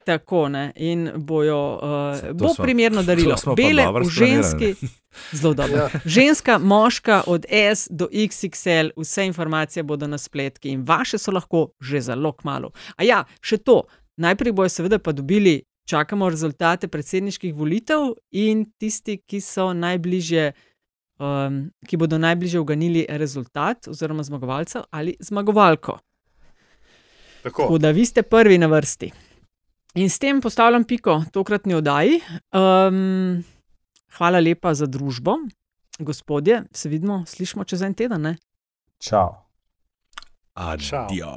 [0.06, 0.72] Tako ne.
[0.76, 3.34] In bojo, uh, bo smo- primerno darilo.
[3.56, 4.74] Bele ženski.
[5.40, 5.76] Zelo dobro.
[5.76, 6.00] Ja.
[6.04, 11.68] Ženska, moška, od S do XXL, vse informacije bodo na spletki in vaše so lahko
[11.80, 12.70] že zelo kmalo.
[12.96, 13.82] A ja, še to.
[14.16, 20.52] Najprej bojo seveda pa dobili, čakamo rezultate predsedniških volitev in tisti, ki so najbližje.
[21.18, 25.98] Um, ki bodo najbližje uganili rezultat, oziroma zmagovalca ali zmagovalko.
[27.42, 27.62] Tako.
[27.62, 29.10] Tako da vi ste prvi na vrsti.
[29.96, 32.20] In s tem postavljam piko tokratni oddaji.
[32.52, 33.44] Um,
[34.18, 35.38] hvala lepa za družbo,
[35.98, 36.62] gospodje.
[36.72, 38.20] Se vidimo, slišimo čez en teden.
[38.22, 38.36] Ne?
[39.00, 39.32] Čau.
[40.54, 41.32] Adijo.